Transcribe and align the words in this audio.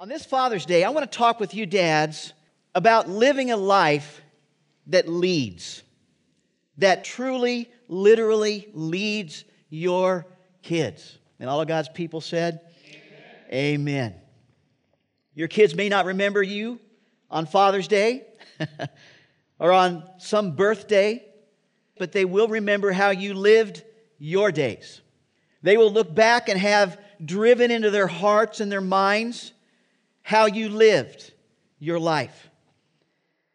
On 0.00 0.08
this 0.08 0.24
Father's 0.24 0.64
Day, 0.64 0.84
I 0.84 0.90
want 0.90 1.10
to 1.10 1.18
talk 1.18 1.40
with 1.40 1.54
you, 1.54 1.66
dads, 1.66 2.32
about 2.72 3.08
living 3.08 3.50
a 3.50 3.56
life 3.56 4.22
that 4.86 5.08
leads, 5.08 5.82
that 6.76 7.02
truly, 7.02 7.68
literally 7.88 8.68
leads 8.74 9.44
your 9.70 10.24
kids. 10.62 11.18
And 11.40 11.50
all 11.50 11.60
of 11.60 11.66
God's 11.66 11.88
people 11.88 12.20
said, 12.20 12.60
Amen. 13.50 13.80
Amen. 13.80 14.14
Your 15.34 15.48
kids 15.48 15.74
may 15.74 15.88
not 15.88 16.04
remember 16.04 16.44
you 16.44 16.78
on 17.28 17.46
Father's 17.46 17.88
Day 17.88 18.24
or 19.58 19.72
on 19.72 20.08
some 20.18 20.52
birthday, 20.52 21.24
but 21.98 22.12
they 22.12 22.24
will 22.24 22.46
remember 22.46 22.92
how 22.92 23.10
you 23.10 23.34
lived 23.34 23.82
your 24.16 24.52
days. 24.52 25.00
They 25.64 25.76
will 25.76 25.90
look 25.90 26.14
back 26.14 26.48
and 26.48 26.58
have 26.60 27.00
driven 27.24 27.72
into 27.72 27.90
their 27.90 28.06
hearts 28.06 28.60
and 28.60 28.70
their 28.70 28.80
minds 28.80 29.54
how 30.28 30.44
you 30.44 30.68
lived 30.68 31.32
your 31.78 31.98
life. 31.98 32.50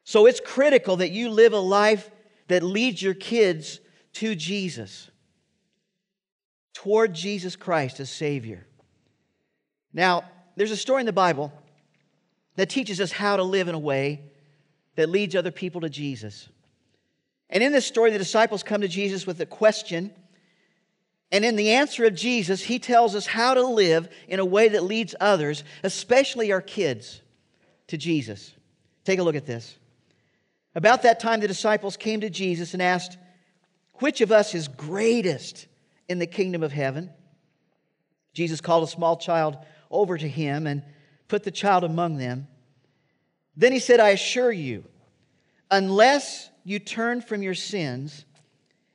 So 0.06 0.26
it's 0.26 0.40
critical 0.40 0.96
that 0.96 1.12
you 1.12 1.30
live 1.30 1.54
a 1.54 1.60
life 1.60 2.10
that 2.48 2.64
leads 2.64 3.00
your 3.00 3.14
kids 3.14 3.80
to 4.14 4.34
Jesus, 4.34 5.12
toward 6.74 7.14
Jesus 7.14 7.56
Christ 7.56 8.00
as 8.00 8.10
Savior. 8.10 8.66
Now, 9.94 10.24
there's 10.56 10.72
a 10.72 10.76
story 10.76 11.02
in 11.02 11.06
the 11.06 11.14
Bible 11.14 11.54
that 12.56 12.72
teaches 12.72 13.00
us 13.00 13.12
how 13.12 13.38
to 13.38 13.44
live 13.44 13.68
in 13.68 13.76
a 13.76 13.80
way 13.80 14.22
that 14.96 15.10
leads 15.10 15.36
other 15.36 15.52
people 15.52 15.82
to 15.82 15.90
Jesus. 15.90 16.50
And 17.52 17.62
in 17.62 17.72
this 17.72 17.86
story, 17.86 18.10
the 18.10 18.18
disciples 18.18 18.64
come 18.64 18.82
to 18.82 18.88
Jesus 18.88 19.28
with 19.28 19.40
a 19.42 19.46
question 19.46 20.12
and 21.34 21.44
in 21.44 21.56
the 21.56 21.72
answer 21.72 22.06
of 22.06 22.14
Jesus, 22.14 22.62
he 22.62 22.78
tells 22.78 23.16
us 23.16 23.26
how 23.26 23.56
to 23.56 23.64
live 23.64 24.08
in 24.28 24.40
a 24.40 24.46
way 24.46 24.70
that 24.70 24.84
leads 24.84 25.16
others, 25.20 25.64
especially 25.82 26.52
our 26.52 26.62
kids, 26.62 27.24
to 27.88 27.98
Jesus. 27.98 28.54
Take 29.04 29.18
a 29.18 29.24
look 29.24 29.36
at 29.36 29.48
this. 29.48 29.76
About 30.76 31.02
that 31.02 31.20
time, 31.20 31.40
the 31.40 31.48
disciples 31.48 31.98
came 31.98 32.22
to 32.22 32.30
Jesus 32.30 32.74
and 32.74 32.84
asked, 32.84 33.18
Which 33.96 34.22
of 34.22 34.32
us 34.32 34.54
is 34.54 34.68
greatest 34.68 35.66
in 36.08 36.20
the 36.20 36.28
kingdom 36.28 36.62
of 36.62 36.72
heaven? 36.72 37.10
Jesus 38.36 38.62
called 38.62 38.84
a 38.84 38.92
small 38.92 39.18
child 39.18 39.58
over 39.90 40.16
to 40.16 40.30
him 40.30 40.68
and 40.68 40.84
put 41.30 41.44
the 41.44 41.52
child 41.52 41.84
among 41.84 42.18
them. 42.18 42.48
Then 43.58 43.72
he 43.72 43.80
said, 43.80 44.00
I 44.00 44.10
assure 44.10 44.52
you, 44.52 44.84
unless 45.72 46.52
you 46.64 46.78
turn 46.78 47.22
from 47.22 47.42
your 47.42 47.56
sins 47.56 48.24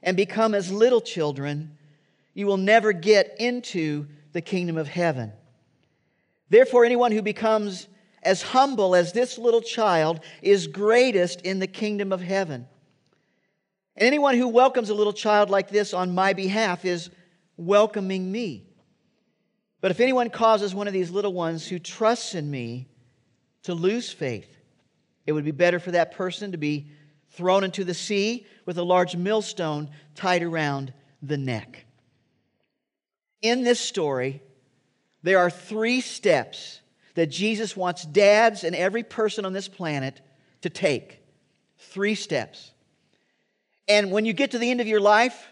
and 0.05 0.17
become 0.17 0.55
as 0.55 0.71
little 0.71 1.01
children, 1.01 1.78
you 2.39 2.47
will 2.47 2.57
never 2.57 2.93
get 2.93 3.35
into 3.41 4.07
the 4.31 4.41
kingdom 4.41 4.77
of 4.77 4.87
heaven. 4.87 5.33
Therefore, 6.49 6.85
anyone 6.85 7.11
who 7.11 7.21
becomes 7.21 7.89
as 8.23 8.43
humble 8.43 8.95
as 8.95 9.13
this 9.13 9.39
little 9.39 9.61
child 9.61 10.21
is 10.41 10.69
greatest 10.69 11.41
in 11.41 11.59
the 11.59 11.67
kingdom 11.67 12.13
of 12.13 12.21
heaven. 12.21 12.69
And 13.97 14.07
anyone 14.07 14.37
who 14.37 14.47
welcomes 14.47 14.89
a 14.89 14.95
little 14.95 15.13
child 15.13 15.51
like 15.51 15.69
this 15.69 15.93
on 15.93 16.15
my 16.15 16.33
behalf 16.33 16.85
is 16.85 17.11
welcoming 17.57 18.31
me. 18.31 18.69
But 19.81 19.91
if 19.91 19.99
anyone 19.99 20.31
causes 20.31 20.73
one 20.73 20.87
of 20.87 20.93
these 20.93 21.11
little 21.11 21.33
ones 21.33 21.67
who 21.67 21.81
trusts 21.81 22.37
in 22.37 22.49
me 22.49 22.87
to 23.65 23.75
lose 23.75 24.13
faith, 24.13 24.57
it 25.27 25.33
would 25.33 25.45
be 25.45 25.51
better 25.51 25.81
for 25.81 25.91
that 25.91 26.13
person 26.13 26.53
to 26.53 26.57
be 26.57 26.89
thrown 27.31 27.65
into 27.65 27.83
the 27.83 27.95
sea 27.95 28.47
with 28.65 28.79
a 28.79 28.85
large 28.85 29.17
millstone 29.17 29.91
tied 30.15 30.45
around 30.45 30.93
the 31.21 31.37
neck. 31.37 31.87
In 33.43 33.63
this 33.63 33.81
story, 33.81 34.43
there 35.23 35.39
are 35.39 35.51
three 35.51 36.01
steps 36.01 36.81
that 37.15 37.27
Jesus 37.27 37.77
wants 37.77 38.05
dads 38.05 38.65
and 38.65 38.75
every 38.75 39.03
person 39.03 39.45
on 39.45 39.53
this 39.53 39.69
planet 39.69 40.21
to 40.63 40.71
take. 40.71 41.21
Three 41.79 42.15
steps. 42.15 42.73
And 43.89 44.13
when 44.13 44.25
you 44.25 44.33
get 44.33 44.53
to 44.53 44.59
the 44.59 44.71
end 44.71 44.81
of 44.81 44.87
your 44.87 45.01
life 45.01 45.47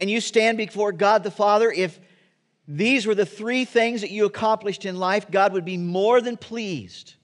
and 0.00 0.10
you 0.10 0.20
stand 0.20 0.58
before 0.58 0.92
God 0.92 1.22
the 1.22 1.30
Father, 1.30 1.70
if 1.70 1.98
these 2.66 3.06
were 3.06 3.14
the 3.14 3.26
three 3.26 3.64
things 3.64 4.00
that 4.00 4.10
you 4.10 4.24
accomplished 4.24 4.84
in 4.84 4.96
life, 4.96 5.30
God 5.30 5.52
would 5.52 5.64
be 5.64 5.76
more 5.76 6.20
than 6.20 6.36
pleased 6.36 7.14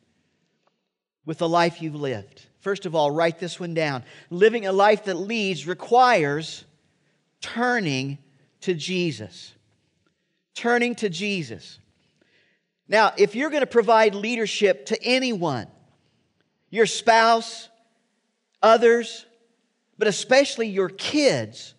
with 1.24 1.38
the 1.38 1.48
life 1.48 1.80
you've 1.80 1.94
lived. 1.94 2.46
First 2.60 2.86
of 2.86 2.94
all, 2.94 3.10
write 3.10 3.38
this 3.38 3.58
one 3.58 3.72
down. 3.72 4.04
Living 4.28 4.66
a 4.66 4.72
life 4.72 5.04
that 5.04 5.14
leads 5.14 5.66
requires 5.66 6.64
turning 7.40 8.18
to 8.60 8.74
Jesus 8.74 9.54
turning 10.54 10.94
to 10.96 11.08
Jesus. 11.08 11.78
Now, 12.88 13.12
if 13.16 13.34
you're 13.34 13.50
going 13.50 13.62
to 13.62 13.66
provide 13.66 14.14
leadership 14.14 14.86
to 14.86 15.02
anyone, 15.02 15.68
your 16.70 16.86
spouse, 16.86 17.68
others, 18.62 19.26
but 19.96 20.08
especially 20.08 20.68
your 20.68 20.88
kids, 20.88 21.74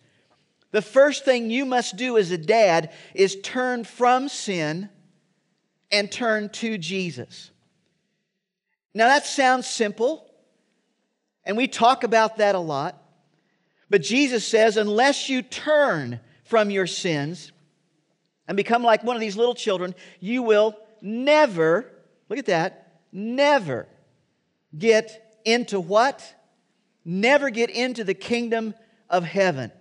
the 0.70 0.82
first 0.82 1.24
thing 1.24 1.50
you 1.50 1.66
must 1.66 1.96
do 1.96 2.16
as 2.16 2.30
a 2.30 2.38
dad 2.38 2.92
is 3.14 3.36
turn 3.42 3.84
from 3.84 4.28
sin 4.28 4.88
and 5.90 6.10
turn 6.10 6.48
to 6.48 6.78
Jesus. 6.78 7.50
Now, 8.94 9.08
that 9.08 9.26
sounds 9.26 9.66
simple, 9.66 10.30
and 11.44 11.56
we 11.56 11.68
talk 11.68 12.04
about 12.04 12.38
that 12.38 12.54
a 12.54 12.58
lot. 12.58 13.02
But 13.90 14.00
Jesus 14.00 14.46
says, 14.46 14.78
unless 14.78 15.28
you 15.28 15.42
turn 15.42 16.20
from 16.44 16.70
your 16.70 16.86
sins 16.86 17.51
and 18.48 18.56
become 18.56 18.82
like 18.82 19.04
one 19.04 19.16
of 19.16 19.20
these 19.20 19.36
little 19.36 19.54
children, 19.54 19.94
you 20.20 20.42
will 20.42 20.76
never, 21.00 21.90
look 22.28 22.38
at 22.38 22.46
that, 22.46 23.00
never 23.12 23.86
get 24.76 25.38
into 25.44 25.80
what? 25.80 26.34
Never 27.04 27.50
get 27.50 27.70
into 27.70 28.04
the 28.04 28.14
kingdom 28.14 28.74
of 29.10 29.24
heaven. 29.24 29.72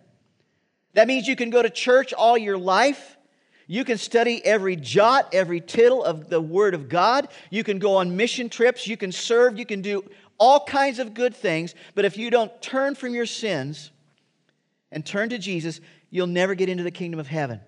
That 0.94 1.08
means 1.08 1.28
you 1.28 1.36
can 1.36 1.50
go 1.50 1.62
to 1.62 1.70
church 1.70 2.14
all 2.14 2.38
your 2.38 2.58
life. 2.58 3.18
You 3.68 3.86
can 3.86 3.98
study 3.98 4.44
every 4.44 4.76
jot, 4.76 5.30
every 5.34 5.62
tittle 5.62 6.04
of 6.04 6.30
the 6.30 6.42
Word 6.42 6.74
of 6.74 6.90
God. 6.90 7.30
You 7.50 7.64
can 7.64 7.80
go 7.80 7.96
on 7.96 8.18
mission 8.18 8.50
trips. 8.50 8.88
You 8.88 8.98
can 8.98 9.12
serve. 9.12 9.58
You 9.58 9.66
can 9.66 9.82
do 9.82 10.04
all 10.38 10.66
kinds 10.66 11.00
of 11.00 11.14
good 11.14 11.36
things. 11.36 11.76
But 11.96 12.04
if 12.04 12.18
you 12.18 12.30
don't 12.30 12.62
turn 12.62 12.96
from 12.96 13.14
your 13.14 13.26
sins 13.26 13.92
and 14.92 15.06
turn 15.06 15.30
to 15.30 15.38
Jesus, 15.38 15.80
you'll 16.10 16.28
never 16.28 16.56
get 16.56 16.68
into 16.68 16.84
the 16.84 16.92
kingdom 16.92 17.20
of 17.20 17.28
heaven. 17.28 17.62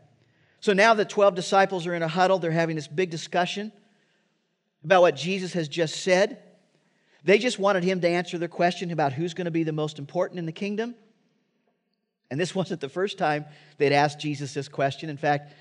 So 0.63 0.72
now 0.72 0.94
the 0.94 1.03
12 1.03 1.35
disciples 1.35 1.85
are 1.88 1.94
in 1.94 2.03
a 2.03 2.07
huddle. 2.07 2.40
They're 2.40 2.50
having 2.50 2.78
this 2.78 2.88
big 2.88 3.09
discussion 3.09 3.74
about 4.81 5.01
what 5.01 5.13
Jesus 5.13 5.51
has 5.51 5.68
just 5.68 6.03
said. 6.03 6.41
They 7.25 7.38
just 7.38 7.59
wanted 7.59 7.84
him 7.84 8.00
to 8.00 8.07
answer 8.07 8.38
their 8.38 8.47
question 8.47 8.90
about 8.90 9.12
who's 9.12 9.34
going 9.34 9.44
to 9.44 9.51
be 9.51 9.63
the 9.63 9.74
most 9.74 10.00
important 10.00 10.40
in 10.40 10.46
the 10.46 10.53
kingdom. 10.53 10.96
And 12.31 12.40
this 12.40 12.56
wasn't 12.56 12.79
the 12.79 12.88
first 12.88 13.18
time 13.18 13.44
they'd 13.78 13.91
asked 13.91 14.22
Jesus 14.22 14.53
this 14.53 14.69
question. 14.69 15.09
In 15.09 15.18
fact, 15.18 15.51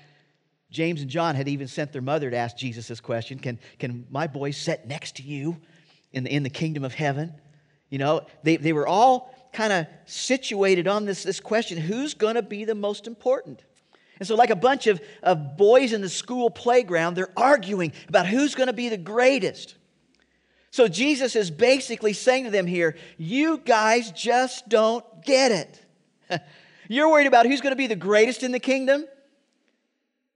James 0.71 1.01
and 1.01 1.09
John 1.09 1.35
had 1.35 1.49
even 1.49 1.67
sent 1.67 1.91
their 1.91 2.01
mother 2.01 2.31
to 2.31 2.37
ask 2.37 2.55
Jesus 2.55 2.87
this 2.87 3.01
question 3.01 3.39
Can, 3.39 3.59
can 3.79 4.07
my 4.09 4.27
boys 4.27 4.55
sit 4.55 4.87
next 4.87 5.17
to 5.17 5.23
you 5.23 5.57
in 6.13 6.23
the, 6.23 6.33
in 6.33 6.43
the 6.43 6.49
kingdom 6.49 6.85
of 6.85 6.93
heaven? 6.93 7.33
You 7.89 7.97
know, 7.97 8.21
they, 8.43 8.55
they 8.55 8.71
were 8.71 8.87
all 8.87 9.35
kind 9.51 9.73
of 9.73 9.85
situated 10.05 10.87
on 10.87 11.03
this, 11.03 11.23
this 11.23 11.41
question 11.41 11.77
who's 11.77 12.13
going 12.13 12.35
to 12.35 12.41
be 12.41 12.63
the 12.63 12.73
most 12.73 13.05
important? 13.05 13.65
And 14.23 14.27
so, 14.29 14.35
like 14.35 14.51
a 14.51 14.55
bunch 14.55 14.87
of, 14.87 15.01
of 15.21 15.57
boys 15.57 15.91
in 15.91 15.99
the 15.99 16.07
school 16.07 16.49
playground, 16.49 17.15
they're 17.15 17.33
arguing 17.35 17.91
about 18.07 18.25
who's 18.25 18.55
going 18.55 18.67
to 18.67 18.73
be 18.73 18.87
the 18.87 18.95
greatest. 18.95 19.75
So, 20.71 20.87
Jesus 20.87 21.35
is 21.35 21.51
basically 21.51 22.13
saying 22.13 22.45
to 22.45 22.49
them 22.49 22.65
here, 22.65 22.95
You 23.17 23.57
guys 23.57 24.13
just 24.13 24.69
don't 24.69 25.03
get 25.25 25.51
it. 25.51 26.41
You're 26.87 27.11
worried 27.11 27.27
about 27.27 27.47
who's 27.47 27.59
going 27.59 27.73
to 27.73 27.75
be 27.75 27.87
the 27.87 27.97
greatest 27.97 28.43
in 28.43 28.53
the 28.53 28.61
kingdom, 28.61 29.05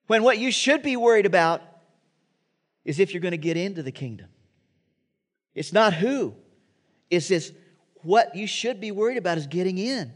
when 0.08 0.22
what 0.22 0.38
you 0.38 0.52
should 0.52 0.84
be 0.84 0.98
worried 0.98 1.26
about 1.26 1.62
is 2.84 3.00
if 3.00 3.14
you're 3.14 3.22
going 3.22 3.32
to 3.32 3.38
get 3.38 3.56
into 3.56 3.84
the 3.84 3.92
kingdom. 3.94 4.28
It's 5.56 5.72
not 5.72 5.94
who, 5.94 6.36
it's 7.10 7.30
this 7.30 7.54
what 8.04 8.36
you 8.36 8.48
should 8.48 8.82
be 8.82 8.92
worried 8.92 9.18
about 9.18 9.38
is 9.38 9.48
getting 9.48 9.78
in. 9.78 10.12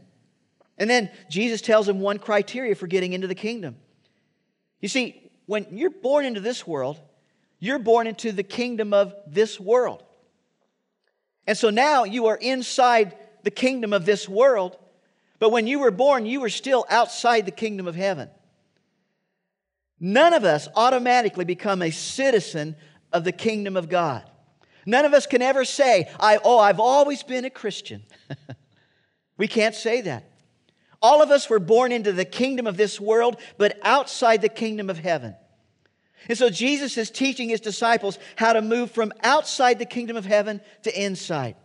And 0.78 0.88
then 0.88 1.10
Jesus 1.30 1.60
tells 1.60 1.88
him 1.88 2.00
one 2.00 2.18
criteria 2.18 2.74
for 2.74 2.86
getting 2.86 3.12
into 3.12 3.26
the 3.26 3.34
kingdom. 3.34 3.76
You 4.80 4.88
see, 4.88 5.30
when 5.46 5.66
you're 5.70 5.90
born 5.90 6.24
into 6.24 6.40
this 6.40 6.66
world, 6.66 7.00
you're 7.58 7.78
born 7.78 8.06
into 8.06 8.32
the 8.32 8.42
kingdom 8.42 8.92
of 8.92 9.14
this 9.26 9.60
world. 9.60 10.02
And 11.46 11.56
so 11.56 11.70
now 11.70 12.04
you 12.04 12.26
are 12.26 12.36
inside 12.36 13.16
the 13.42 13.50
kingdom 13.50 13.92
of 13.92 14.06
this 14.06 14.28
world, 14.28 14.76
but 15.38 15.50
when 15.50 15.66
you 15.66 15.80
were 15.80 15.90
born, 15.90 16.26
you 16.26 16.40
were 16.40 16.48
still 16.48 16.86
outside 16.88 17.46
the 17.46 17.52
kingdom 17.52 17.88
of 17.88 17.94
heaven. 17.94 18.30
None 19.98 20.34
of 20.34 20.44
us 20.44 20.68
automatically 20.74 21.44
become 21.44 21.82
a 21.82 21.90
citizen 21.90 22.74
of 23.12 23.24
the 23.24 23.32
kingdom 23.32 23.76
of 23.76 23.88
God. 23.88 24.24
None 24.84 25.04
of 25.04 25.14
us 25.14 25.26
can 25.26 25.42
ever 25.42 25.64
say, 25.64 26.10
I, 26.18 26.38
Oh, 26.42 26.58
I've 26.58 26.80
always 26.80 27.22
been 27.22 27.44
a 27.44 27.50
Christian. 27.50 28.02
we 29.36 29.46
can't 29.46 29.74
say 29.74 30.00
that. 30.02 30.31
All 31.02 31.20
of 31.20 31.30
us 31.30 31.50
were 31.50 31.58
born 31.58 31.90
into 31.90 32.12
the 32.12 32.24
kingdom 32.24 32.66
of 32.66 32.76
this 32.76 33.00
world, 33.00 33.36
but 33.58 33.78
outside 33.82 34.40
the 34.40 34.48
kingdom 34.48 34.88
of 34.88 34.98
heaven. 34.98 35.34
And 36.28 36.38
so 36.38 36.48
Jesus 36.48 36.96
is 36.96 37.10
teaching 37.10 37.48
his 37.48 37.60
disciples 37.60 38.18
how 38.36 38.52
to 38.52 38.62
move 38.62 38.92
from 38.92 39.12
outside 39.24 39.80
the 39.80 39.84
kingdom 39.84 40.16
of 40.16 40.24
heaven 40.24 40.60
to 40.84 41.02
inside. 41.02 41.56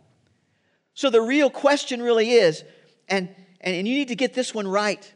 So 0.96 1.12
the 1.12 1.22
real 1.22 1.52
question 1.52 2.02
really 2.02 2.32
is, 2.32 2.64
and, 3.08 3.30
and, 3.62 3.76
and 3.76 3.88
you 3.88 3.94
need 3.94 4.08
to 4.08 4.16
get 4.16 4.34
this 4.34 4.54
one 4.54 4.68
right 4.68 5.14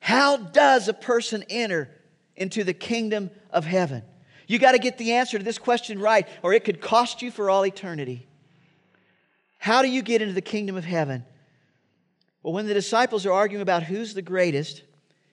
how 0.00 0.36
does 0.36 0.88
a 0.88 0.92
person 0.92 1.44
enter 1.48 1.88
into 2.34 2.64
the 2.64 2.74
kingdom 2.74 3.30
of 3.52 3.64
heaven? 3.64 4.02
You 4.48 4.58
got 4.58 4.72
to 4.72 4.80
get 4.80 4.98
the 4.98 5.12
answer 5.12 5.38
to 5.38 5.44
this 5.44 5.58
question 5.58 6.00
right, 6.00 6.26
or 6.42 6.52
it 6.52 6.64
could 6.64 6.80
cost 6.80 7.22
you 7.22 7.30
for 7.30 7.48
all 7.48 7.64
eternity. 7.64 8.26
How 9.58 9.80
do 9.80 9.88
you 9.88 10.02
get 10.02 10.20
into 10.20 10.34
the 10.34 10.40
kingdom 10.40 10.74
of 10.74 10.84
heaven? 10.84 11.24
Well, 12.42 12.52
when 12.52 12.66
the 12.66 12.74
disciples 12.74 13.24
are 13.24 13.32
arguing 13.32 13.62
about 13.62 13.84
who's 13.84 14.14
the 14.14 14.22
greatest, 14.22 14.82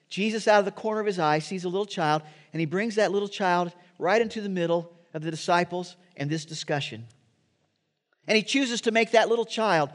Jesus, 0.10 0.48
out 0.48 0.60
of 0.60 0.66
the 0.66 0.72
corner 0.72 1.00
of 1.00 1.08
his 1.08 1.20
eye, 1.20 1.40
sees 1.40 1.64
a 1.64 1.70
little 1.70 1.86
child, 1.86 2.22
and 2.54 2.60
he 2.60 2.66
brings 2.66 2.96
that 2.96 3.12
little 3.12 3.28
child 3.28 3.74
right 3.98 4.22
into 4.22 4.42
the 4.42 4.50
middle 4.50 4.92
of 5.14 5.24
the 5.24 5.32
disciples 5.32 5.96
and 6.16 6.30
this 6.30 6.46
discussion. 6.46 7.06
And 8.28 8.36
he 8.36 8.44
chooses 8.44 8.82
to 8.82 8.92
make 8.92 9.12
that 9.12 9.30
little 9.30 9.46
child 9.46 9.90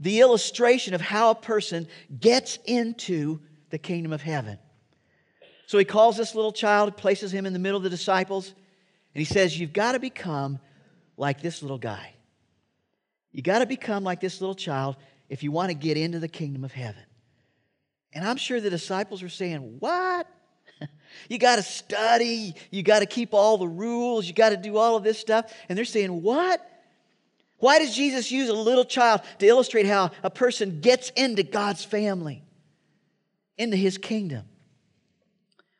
the 0.00 0.20
illustration 0.20 0.94
of 0.94 1.00
how 1.00 1.30
a 1.30 1.34
person 1.34 1.88
gets 2.20 2.58
into 2.64 3.40
the 3.70 3.78
kingdom 3.78 4.12
of 4.12 4.22
heaven. 4.22 4.58
So 5.66 5.76
he 5.76 5.84
calls 5.84 6.16
this 6.16 6.34
little 6.34 6.52
child, 6.52 6.96
places 6.96 7.32
him 7.32 7.46
in 7.46 7.52
the 7.52 7.58
middle 7.58 7.76
of 7.76 7.82
the 7.82 7.90
disciples, 7.90 8.54
and 9.14 9.20
he 9.20 9.24
says, 9.24 9.58
You've 9.58 9.72
got 9.72 9.92
to 9.92 9.98
become 9.98 10.60
like 11.16 11.42
this 11.42 11.62
little 11.62 11.78
guy. 11.78 12.14
You 13.32 13.42
got 13.42 13.58
to 13.58 13.66
become 13.66 14.04
like 14.04 14.20
this 14.20 14.40
little 14.40 14.54
child 14.54 14.96
if 15.28 15.42
you 15.42 15.52
want 15.52 15.70
to 15.70 15.74
get 15.74 15.96
into 15.96 16.18
the 16.18 16.28
kingdom 16.28 16.64
of 16.64 16.72
heaven. 16.72 17.02
And 18.12 18.24
I'm 18.24 18.36
sure 18.36 18.60
the 18.60 18.70
disciples 18.70 19.22
were 19.22 19.28
saying, 19.28 19.76
What? 19.78 20.26
you 21.28 21.38
got 21.38 21.56
to 21.56 21.62
study. 21.62 22.54
You 22.70 22.82
got 22.82 23.00
to 23.00 23.06
keep 23.06 23.34
all 23.34 23.58
the 23.58 23.68
rules. 23.68 24.26
You 24.26 24.34
got 24.34 24.50
to 24.50 24.56
do 24.56 24.76
all 24.76 24.96
of 24.96 25.04
this 25.04 25.18
stuff. 25.18 25.52
And 25.68 25.76
they're 25.76 25.84
saying, 25.84 26.22
What? 26.22 26.64
Why 27.58 27.80
does 27.80 27.94
Jesus 27.94 28.30
use 28.30 28.48
a 28.48 28.54
little 28.54 28.84
child 28.84 29.22
to 29.40 29.46
illustrate 29.46 29.86
how 29.86 30.12
a 30.22 30.30
person 30.30 30.80
gets 30.80 31.10
into 31.10 31.42
God's 31.42 31.84
family, 31.84 32.44
into 33.56 33.76
his 33.76 33.98
kingdom? 33.98 34.44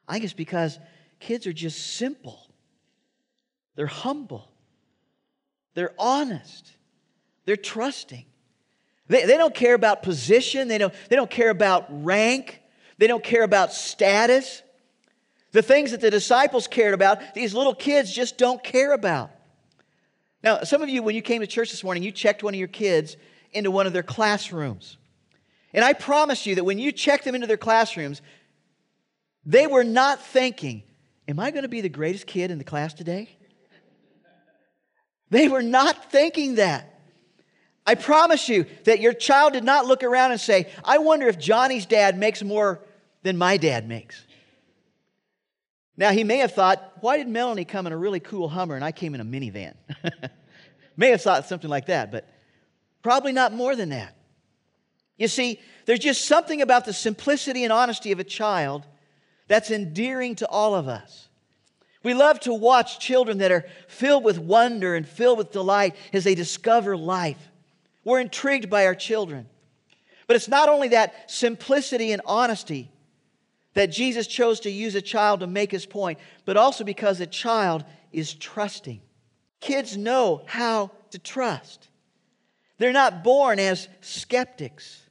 I 0.08 0.14
think 0.14 0.24
it's 0.24 0.32
because 0.32 0.78
kids 1.20 1.46
are 1.46 1.52
just 1.52 1.96
simple, 1.96 2.40
they're 3.76 3.86
humble, 3.86 4.50
they're 5.74 5.94
honest, 5.98 6.72
they're 7.44 7.56
trusting. 7.56 8.24
They, 9.08 9.24
they 9.24 9.36
don't 9.36 9.54
care 9.54 9.74
about 9.74 10.02
position, 10.02 10.68
they 10.68 10.78
don't, 10.78 10.94
they 11.08 11.16
don't 11.16 11.30
care 11.30 11.50
about 11.50 11.86
rank, 12.04 12.60
they 12.98 13.06
don't 13.06 13.24
care 13.24 13.42
about 13.42 13.72
status. 13.72 14.62
The 15.52 15.62
things 15.62 15.92
that 15.92 16.00
the 16.00 16.10
disciples 16.10 16.66
cared 16.66 16.92
about, 16.92 17.34
these 17.34 17.54
little 17.54 17.74
kids 17.74 18.12
just 18.12 18.36
don't 18.36 18.62
care 18.62 18.92
about. 18.92 19.30
Now, 20.42 20.60
some 20.62 20.82
of 20.82 20.88
you, 20.88 21.02
when 21.02 21.14
you 21.14 21.22
came 21.22 21.40
to 21.40 21.46
church 21.46 21.70
this 21.70 21.82
morning, 21.82 22.02
you 22.02 22.12
checked 22.12 22.42
one 22.42 22.54
of 22.54 22.58
your 22.58 22.68
kids 22.68 23.16
into 23.52 23.70
one 23.70 23.86
of 23.86 23.92
their 23.92 24.02
classrooms. 24.02 24.98
And 25.72 25.84
I 25.84 25.94
promise 25.94 26.46
you 26.46 26.54
that 26.56 26.64
when 26.64 26.78
you 26.78 26.92
checked 26.92 27.24
them 27.24 27.34
into 27.34 27.46
their 27.46 27.56
classrooms, 27.56 28.20
they 29.44 29.66
were 29.66 29.84
not 29.84 30.22
thinking, 30.22 30.82
Am 31.26 31.38
I 31.38 31.50
going 31.50 31.62
to 31.62 31.68
be 31.68 31.82
the 31.82 31.90
greatest 31.90 32.26
kid 32.26 32.50
in 32.50 32.56
the 32.56 32.64
class 32.64 32.94
today? 32.94 33.28
They 35.28 35.48
were 35.48 35.62
not 35.62 36.10
thinking 36.10 36.54
that. 36.54 36.97
I 37.88 37.94
promise 37.94 38.50
you 38.50 38.66
that 38.84 39.00
your 39.00 39.14
child 39.14 39.54
did 39.54 39.64
not 39.64 39.86
look 39.86 40.02
around 40.02 40.32
and 40.32 40.38
say, 40.38 40.70
I 40.84 40.98
wonder 40.98 41.26
if 41.26 41.38
Johnny's 41.38 41.86
dad 41.86 42.18
makes 42.18 42.42
more 42.42 42.82
than 43.22 43.38
my 43.38 43.56
dad 43.56 43.88
makes. 43.88 44.26
Now, 45.96 46.10
he 46.10 46.22
may 46.22 46.36
have 46.36 46.52
thought, 46.52 46.98
why 47.00 47.16
did 47.16 47.28
Melanie 47.28 47.64
come 47.64 47.86
in 47.86 47.94
a 47.94 47.96
really 47.96 48.20
cool 48.20 48.50
Hummer 48.50 48.74
and 48.74 48.84
I 48.84 48.92
came 48.92 49.14
in 49.14 49.22
a 49.22 49.24
minivan? 49.24 49.72
may 50.98 51.08
have 51.08 51.22
thought 51.22 51.46
something 51.46 51.70
like 51.70 51.86
that, 51.86 52.12
but 52.12 52.28
probably 53.02 53.32
not 53.32 53.54
more 53.54 53.74
than 53.74 53.88
that. 53.88 54.14
You 55.16 55.26
see, 55.26 55.58
there's 55.86 56.00
just 56.00 56.26
something 56.26 56.60
about 56.60 56.84
the 56.84 56.92
simplicity 56.92 57.64
and 57.64 57.72
honesty 57.72 58.12
of 58.12 58.18
a 58.18 58.24
child 58.24 58.84
that's 59.46 59.70
endearing 59.70 60.34
to 60.36 60.48
all 60.48 60.74
of 60.74 60.88
us. 60.88 61.28
We 62.02 62.12
love 62.12 62.38
to 62.40 62.52
watch 62.52 62.98
children 62.98 63.38
that 63.38 63.50
are 63.50 63.64
filled 63.88 64.24
with 64.24 64.38
wonder 64.38 64.94
and 64.94 65.08
filled 65.08 65.38
with 65.38 65.52
delight 65.52 65.96
as 66.12 66.24
they 66.24 66.34
discover 66.34 66.94
life. 66.94 67.48
We're 68.04 68.20
intrigued 68.20 68.70
by 68.70 68.86
our 68.86 68.94
children. 68.94 69.48
But 70.26 70.36
it's 70.36 70.48
not 70.48 70.68
only 70.68 70.88
that 70.88 71.30
simplicity 71.30 72.12
and 72.12 72.22
honesty 72.26 72.90
that 73.74 73.86
Jesus 73.86 74.26
chose 74.26 74.60
to 74.60 74.70
use 74.70 74.94
a 74.94 75.02
child 75.02 75.40
to 75.40 75.46
make 75.46 75.70
his 75.70 75.86
point, 75.86 76.18
but 76.44 76.56
also 76.56 76.84
because 76.84 77.20
a 77.20 77.26
child 77.26 77.84
is 78.12 78.34
trusting. 78.34 79.00
Kids 79.60 79.96
know 79.96 80.42
how 80.46 80.90
to 81.10 81.18
trust. 81.18 81.88
They're 82.78 82.92
not 82.92 83.24
born 83.24 83.58
as 83.58 83.88
skeptics. 84.00 85.02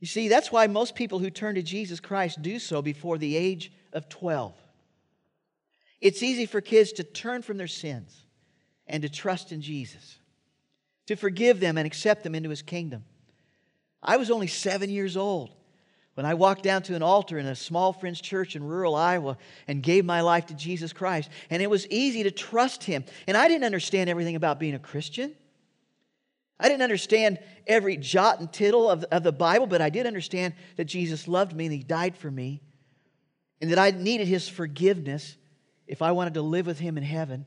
You 0.00 0.06
see, 0.06 0.28
that's 0.28 0.50
why 0.50 0.66
most 0.66 0.94
people 0.94 1.18
who 1.18 1.30
turn 1.30 1.54
to 1.54 1.62
Jesus 1.62 2.00
Christ 2.00 2.42
do 2.42 2.58
so 2.58 2.82
before 2.82 3.18
the 3.18 3.36
age 3.36 3.72
of 3.92 4.08
12. 4.08 4.52
It's 6.00 6.22
easy 6.22 6.46
for 6.46 6.60
kids 6.60 6.92
to 6.92 7.04
turn 7.04 7.42
from 7.42 7.56
their 7.56 7.68
sins 7.68 8.26
and 8.86 9.02
to 9.02 9.08
trust 9.08 9.52
in 9.52 9.62
Jesus 9.62 10.18
to 11.12 11.20
forgive 11.20 11.60
them 11.60 11.78
and 11.78 11.86
accept 11.86 12.24
them 12.24 12.34
into 12.34 12.50
his 12.50 12.62
kingdom. 12.62 13.04
I 14.02 14.16
was 14.16 14.30
only 14.30 14.48
seven 14.48 14.90
years 14.90 15.16
old 15.16 15.50
when 16.14 16.26
I 16.26 16.34
walked 16.34 16.62
down 16.62 16.82
to 16.82 16.96
an 16.96 17.02
altar 17.02 17.38
in 17.38 17.46
a 17.46 17.54
small 17.54 17.92
Friends 17.92 18.20
church 18.20 18.56
in 18.56 18.64
rural 18.64 18.94
Iowa 18.94 19.38
and 19.66 19.82
gave 19.82 20.04
my 20.04 20.20
life 20.20 20.46
to 20.46 20.54
Jesus 20.54 20.92
Christ. 20.92 21.30
And 21.48 21.62
it 21.62 21.70
was 21.70 21.86
easy 21.88 22.24
to 22.24 22.30
trust 22.30 22.84
him. 22.84 23.04
And 23.26 23.36
I 23.36 23.48
didn't 23.48 23.64
understand 23.64 24.10
everything 24.10 24.36
about 24.36 24.58
being 24.58 24.74
a 24.74 24.78
Christian. 24.78 25.34
I 26.58 26.68
didn't 26.68 26.82
understand 26.82 27.38
every 27.66 27.96
jot 27.96 28.40
and 28.40 28.52
tittle 28.52 28.90
of, 28.90 29.04
of 29.04 29.22
the 29.22 29.32
Bible, 29.32 29.66
but 29.66 29.80
I 29.80 29.90
did 29.90 30.06
understand 30.06 30.54
that 30.76 30.84
Jesus 30.84 31.26
loved 31.26 31.54
me 31.54 31.66
and 31.66 31.74
he 31.74 31.82
died 31.82 32.16
for 32.16 32.30
me, 32.30 32.60
and 33.60 33.70
that 33.70 33.78
I 33.78 33.90
needed 33.90 34.28
his 34.28 34.48
forgiveness 34.48 35.36
if 35.86 36.02
I 36.02 36.12
wanted 36.12 36.34
to 36.34 36.42
live 36.42 36.66
with 36.66 36.78
him 36.78 36.96
in 36.96 37.02
heaven. 37.02 37.46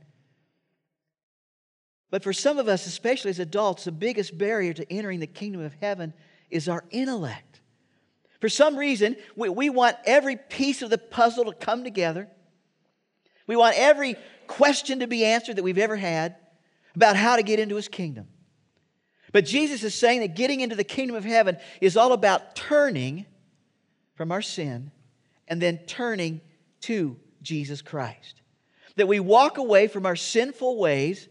But 2.11 2.23
for 2.23 2.33
some 2.33 2.59
of 2.59 2.67
us, 2.67 2.85
especially 2.85 3.31
as 3.31 3.39
adults, 3.39 3.85
the 3.85 3.91
biggest 3.91 4.37
barrier 4.37 4.73
to 4.73 4.91
entering 4.91 5.19
the 5.19 5.27
kingdom 5.27 5.61
of 5.61 5.73
heaven 5.81 6.13
is 6.49 6.69
our 6.69 6.85
intellect. 6.91 7.61
For 8.39 8.49
some 8.49 8.77
reason, 8.77 9.15
we, 9.35 9.49
we 9.49 9.69
want 9.69 9.97
every 10.05 10.35
piece 10.35 10.81
of 10.81 10.89
the 10.89 10.97
puzzle 10.97 11.45
to 11.45 11.53
come 11.53 11.83
together. 11.83 12.29
We 13.47 13.55
want 13.55 13.77
every 13.77 14.15
question 14.47 14.99
to 14.99 15.07
be 15.07 15.25
answered 15.25 15.55
that 15.55 15.63
we've 15.63 15.77
ever 15.77 15.95
had 15.95 16.35
about 16.95 17.15
how 17.15 17.35
to 17.35 17.43
get 17.43 17.59
into 17.59 17.75
his 17.75 17.87
kingdom. 17.87 18.27
But 19.31 19.45
Jesus 19.45 19.83
is 19.83 19.93
saying 19.93 20.21
that 20.21 20.35
getting 20.35 20.61
into 20.61 20.75
the 20.75 20.83
kingdom 20.83 21.15
of 21.15 21.25
heaven 21.25 21.57
is 21.81 21.97
all 21.97 22.13
about 22.13 22.55
turning 22.55 23.25
from 24.13 24.31
our 24.31 24.41
sin 24.41 24.91
and 25.47 25.61
then 25.61 25.79
turning 25.87 26.41
to 26.81 27.17
Jesus 27.41 27.81
Christ. 27.81 28.41
That 28.95 29.07
we 29.07 29.19
walk 29.19 29.57
away 29.57 29.87
from 29.87 30.05
our 30.05 30.15
sinful 30.15 30.77
ways 30.77 31.27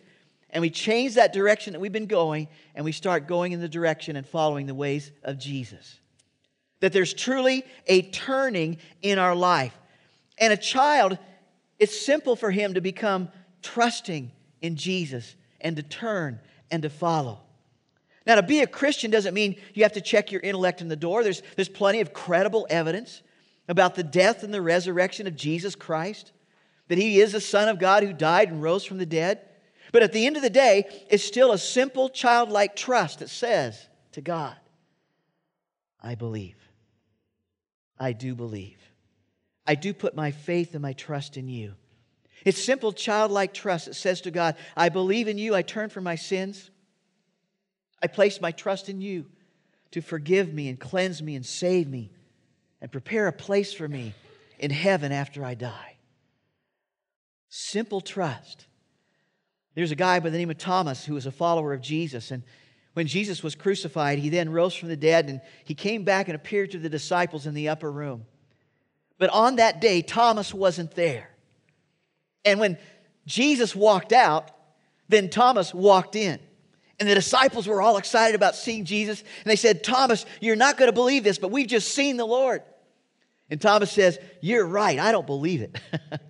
and 0.54 0.60
we 0.60 0.70
change 0.70 1.14
that 1.14 1.32
direction 1.32 1.72
that 1.72 1.80
we've 1.80 1.92
been 1.92 2.06
going 2.06 2.46
and 2.76 2.84
we 2.84 2.92
start 2.92 3.26
going 3.26 3.50
in 3.50 3.60
the 3.60 3.68
direction 3.68 4.14
and 4.14 4.24
following 4.24 4.66
the 4.66 4.74
ways 4.74 5.10
of 5.24 5.36
Jesus. 5.36 5.98
That 6.78 6.92
there's 6.92 7.12
truly 7.12 7.64
a 7.88 8.02
turning 8.02 8.78
in 9.02 9.18
our 9.18 9.34
life. 9.34 9.76
And 10.38 10.52
a 10.52 10.56
child, 10.56 11.18
it's 11.80 12.00
simple 12.00 12.36
for 12.36 12.52
him 12.52 12.74
to 12.74 12.80
become 12.80 13.30
trusting 13.62 14.30
in 14.62 14.76
Jesus 14.76 15.34
and 15.60 15.74
to 15.74 15.82
turn 15.82 16.38
and 16.70 16.84
to 16.84 16.88
follow. 16.88 17.40
Now, 18.24 18.36
to 18.36 18.42
be 18.42 18.60
a 18.60 18.66
Christian 18.66 19.10
doesn't 19.10 19.34
mean 19.34 19.56
you 19.74 19.82
have 19.82 19.92
to 19.94 20.00
check 20.00 20.30
your 20.30 20.40
intellect 20.40 20.80
in 20.80 20.88
the 20.88 20.96
door. 20.96 21.24
There's, 21.24 21.42
there's 21.56 21.68
plenty 21.68 22.00
of 22.00 22.12
credible 22.12 22.66
evidence 22.70 23.22
about 23.68 23.96
the 23.96 24.04
death 24.04 24.44
and 24.44 24.54
the 24.54 24.62
resurrection 24.62 25.26
of 25.26 25.34
Jesus 25.34 25.74
Christ, 25.74 26.32
that 26.88 26.98
he 26.98 27.20
is 27.20 27.32
the 27.32 27.40
Son 27.40 27.68
of 27.68 27.80
God 27.80 28.04
who 28.04 28.12
died 28.12 28.50
and 28.50 28.62
rose 28.62 28.84
from 28.84 28.98
the 28.98 29.06
dead. 29.06 29.40
But 29.94 30.02
at 30.02 30.12
the 30.12 30.26
end 30.26 30.34
of 30.34 30.42
the 30.42 30.50
day, 30.50 30.88
it's 31.08 31.22
still 31.22 31.52
a 31.52 31.58
simple 31.58 32.08
childlike 32.08 32.74
trust 32.74 33.20
that 33.20 33.30
says 33.30 33.86
to 34.10 34.20
God, 34.20 34.56
I 36.02 36.16
believe. 36.16 36.56
I 37.96 38.12
do 38.12 38.34
believe. 38.34 38.80
I 39.64 39.76
do 39.76 39.94
put 39.94 40.16
my 40.16 40.32
faith 40.32 40.72
and 40.72 40.82
my 40.82 40.94
trust 40.94 41.36
in 41.36 41.46
you. 41.46 41.74
It's 42.44 42.60
simple 42.60 42.92
childlike 42.92 43.54
trust 43.54 43.86
that 43.86 43.94
says 43.94 44.20
to 44.22 44.32
God, 44.32 44.56
I 44.76 44.88
believe 44.88 45.28
in 45.28 45.38
you. 45.38 45.54
I 45.54 45.62
turn 45.62 45.90
from 45.90 46.02
my 46.02 46.16
sins. 46.16 46.72
I 48.02 48.08
place 48.08 48.40
my 48.40 48.50
trust 48.50 48.88
in 48.88 49.00
you 49.00 49.26
to 49.92 50.00
forgive 50.00 50.52
me 50.52 50.68
and 50.68 50.80
cleanse 50.80 51.22
me 51.22 51.36
and 51.36 51.46
save 51.46 51.88
me 51.88 52.10
and 52.80 52.90
prepare 52.90 53.28
a 53.28 53.32
place 53.32 53.72
for 53.72 53.86
me 53.86 54.12
in 54.58 54.72
heaven 54.72 55.12
after 55.12 55.44
I 55.44 55.54
die. 55.54 55.98
Simple 57.48 58.00
trust 58.00 58.66
there's 59.74 59.90
a 59.90 59.96
guy 59.96 60.20
by 60.20 60.30
the 60.30 60.38
name 60.38 60.50
of 60.50 60.58
Thomas 60.58 61.04
who 61.04 61.14
was 61.14 61.26
a 61.26 61.32
follower 61.32 61.72
of 61.72 61.80
Jesus. 61.80 62.30
And 62.30 62.42
when 62.94 63.06
Jesus 63.06 63.42
was 63.42 63.54
crucified, 63.54 64.18
he 64.18 64.28
then 64.28 64.50
rose 64.50 64.74
from 64.74 64.88
the 64.88 64.96
dead 64.96 65.28
and 65.28 65.40
he 65.64 65.74
came 65.74 66.04
back 66.04 66.28
and 66.28 66.36
appeared 66.36 66.70
to 66.72 66.78
the 66.78 66.88
disciples 66.88 67.46
in 67.46 67.54
the 67.54 67.68
upper 67.68 67.90
room. 67.90 68.24
But 69.18 69.30
on 69.30 69.56
that 69.56 69.80
day, 69.80 70.02
Thomas 70.02 70.54
wasn't 70.54 70.92
there. 70.92 71.30
And 72.44 72.60
when 72.60 72.78
Jesus 73.26 73.74
walked 73.74 74.12
out, 74.12 74.50
then 75.08 75.28
Thomas 75.28 75.74
walked 75.74 76.16
in. 76.16 76.38
And 77.00 77.08
the 77.08 77.14
disciples 77.14 77.66
were 77.66 77.82
all 77.82 77.96
excited 77.96 78.36
about 78.36 78.54
seeing 78.54 78.84
Jesus. 78.84 79.20
And 79.20 79.50
they 79.50 79.56
said, 79.56 79.82
Thomas, 79.82 80.24
you're 80.40 80.54
not 80.54 80.76
going 80.76 80.88
to 80.88 80.92
believe 80.92 81.24
this, 81.24 81.38
but 81.38 81.50
we've 81.50 81.66
just 81.66 81.92
seen 81.92 82.16
the 82.16 82.24
Lord. 82.24 82.62
And 83.50 83.60
Thomas 83.60 83.90
says, 83.90 84.18
You're 84.40 84.66
right. 84.66 84.98
I 84.98 85.10
don't 85.10 85.26
believe 85.26 85.62
it. 85.62 85.76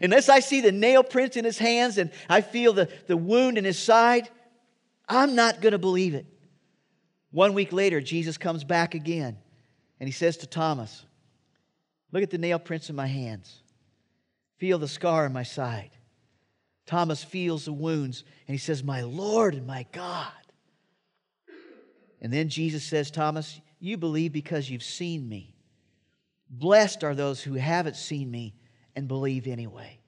Unless 0.00 0.28
I 0.28 0.40
see 0.40 0.60
the 0.60 0.72
nail 0.72 1.02
prints 1.02 1.36
in 1.36 1.44
his 1.44 1.58
hands 1.58 1.98
and 1.98 2.10
I 2.28 2.40
feel 2.40 2.72
the, 2.72 2.90
the 3.06 3.16
wound 3.16 3.58
in 3.58 3.64
his 3.64 3.78
side, 3.78 4.28
I'm 5.08 5.34
not 5.34 5.60
going 5.60 5.72
to 5.72 5.78
believe 5.78 6.14
it. 6.14 6.26
One 7.30 7.54
week 7.54 7.72
later, 7.72 8.00
Jesus 8.00 8.38
comes 8.38 8.64
back 8.64 8.94
again 8.94 9.38
and 10.00 10.08
he 10.08 10.12
says 10.12 10.38
to 10.38 10.46
Thomas, 10.46 11.04
Look 12.12 12.22
at 12.22 12.30
the 12.30 12.38
nail 12.38 12.58
prints 12.58 12.88
in 12.88 12.96
my 12.96 13.06
hands. 13.06 13.62
Feel 14.58 14.78
the 14.78 14.88
scar 14.88 15.26
in 15.26 15.32
my 15.32 15.42
side. 15.42 15.90
Thomas 16.86 17.22
feels 17.24 17.64
the 17.64 17.72
wounds 17.72 18.24
and 18.46 18.54
he 18.54 18.58
says, 18.58 18.82
My 18.82 19.02
Lord 19.02 19.54
and 19.54 19.66
my 19.66 19.86
God. 19.92 20.32
And 22.20 22.32
then 22.32 22.48
Jesus 22.48 22.84
says, 22.84 23.10
Thomas, 23.10 23.60
you 23.78 23.96
believe 23.96 24.32
because 24.32 24.70
you've 24.70 24.82
seen 24.82 25.28
me. 25.28 25.54
Blessed 26.48 27.04
are 27.04 27.14
those 27.14 27.42
who 27.42 27.54
haven't 27.54 27.96
seen 27.96 28.30
me 28.30 28.54
and 28.96 29.06
believe 29.06 29.46
anyway. 29.46 30.00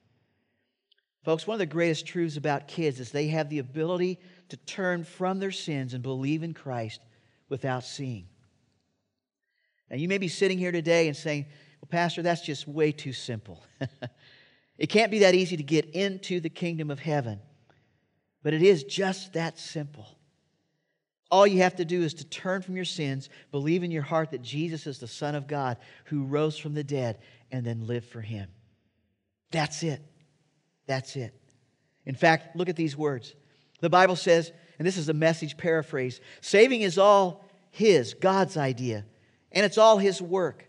Folks, 1.23 1.45
one 1.45 1.55
of 1.55 1.59
the 1.59 1.65
greatest 1.65 2.07
truths 2.07 2.37
about 2.37 2.67
kids 2.67 2.99
is 2.99 3.11
they 3.11 3.27
have 3.27 3.49
the 3.49 3.59
ability 3.59 4.19
to 4.49 4.57
turn 4.57 5.03
from 5.03 5.39
their 5.39 5.51
sins 5.51 5.93
and 5.93 6.01
believe 6.01 6.43
in 6.43 6.53
Christ 6.53 7.01
without 7.49 7.83
seeing. 7.83 8.25
Now, 9.89 9.97
you 9.97 10.07
may 10.07 10.17
be 10.17 10.27
sitting 10.27 10.57
here 10.57 10.71
today 10.71 11.07
and 11.07 11.15
saying, 11.15 11.45
Well, 11.81 11.89
Pastor, 11.89 12.21
that's 12.21 12.41
just 12.41 12.67
way 12.67 12.91
too 12.91 13.13
simple. 13.13 13.63
it 14.77 14.87
can't 14.87 15.11
be 15.11 15.19
that 15.19 15.35
easy 15.35 15.57
to 15.57 15.63
get 15.63 15.85
into 15.91 16.39
the 16.39 16.49
kingdom 16.49 16.89
of 16.89 16.99
heaven. 16.99 17.39
But 18.41 18.53
it 18.53 18.61
is 18.61 18.83
just 18.83 19.33
that 19.33 19.59
simple. 19.59 20.07
All 21.31 21.45
you 21.45 21.61
have 21.61 21.75
to 21.75 21.85
do 21.85 22.01
is 22.01 22.15
to 22.15 22.25
turn 22.25 22.61
from 22.61 22.75
your 22.75 22.85
sins, 22.85 23.29
believe 23.51 23.83
in 23.83 23.91
your 23.91 24.03
heart 24.03 24.31
that 24.31 24.41
Jesus 24.41 24.87
is 24.87 24.99
the 24.99 25.07
Son 25.07 25.35
of 25.35 25.47
God 25.47 25.77
who 26.05 26.23
rose 26.23 26.57
from 26.57 26.73
the 26.73 26.83
dead, 26.83 27.19
and 27.51 27.65
then 27.65 27.85
live 27.85 28.05
for 28.05 28.21
Him. 28.21 28.47
That's 29.51 29.83
it. 29.83 30.01
That's 30.85 31.15
it. 31.15 31.33
In 32.05 32.15
fact, 32.15 32.55
look 32.55 32.69
at 32.69 32.75
these 32.75 32.97
words. 32.97 33.35
The 33.81 33.89
Bible 33.89 34.15
says, 34.15 34.51
and 34.77 34.87
this 34.87 34.97
is 34.97 35.09
a 35.09 35.13
message 35.13 35.57
paraphrase 35.57 36.21
saving 36.41 36.81
is 36.81 36.97
all 36.97 37.45
His, 37.71 38.13
God's 38.13 38.57
idea, 38.57 39.05
and 39.51 39.65
it's 39.65 39.77
all 39.77 39.97
His 39.97 40.21
work. 40.21 40.65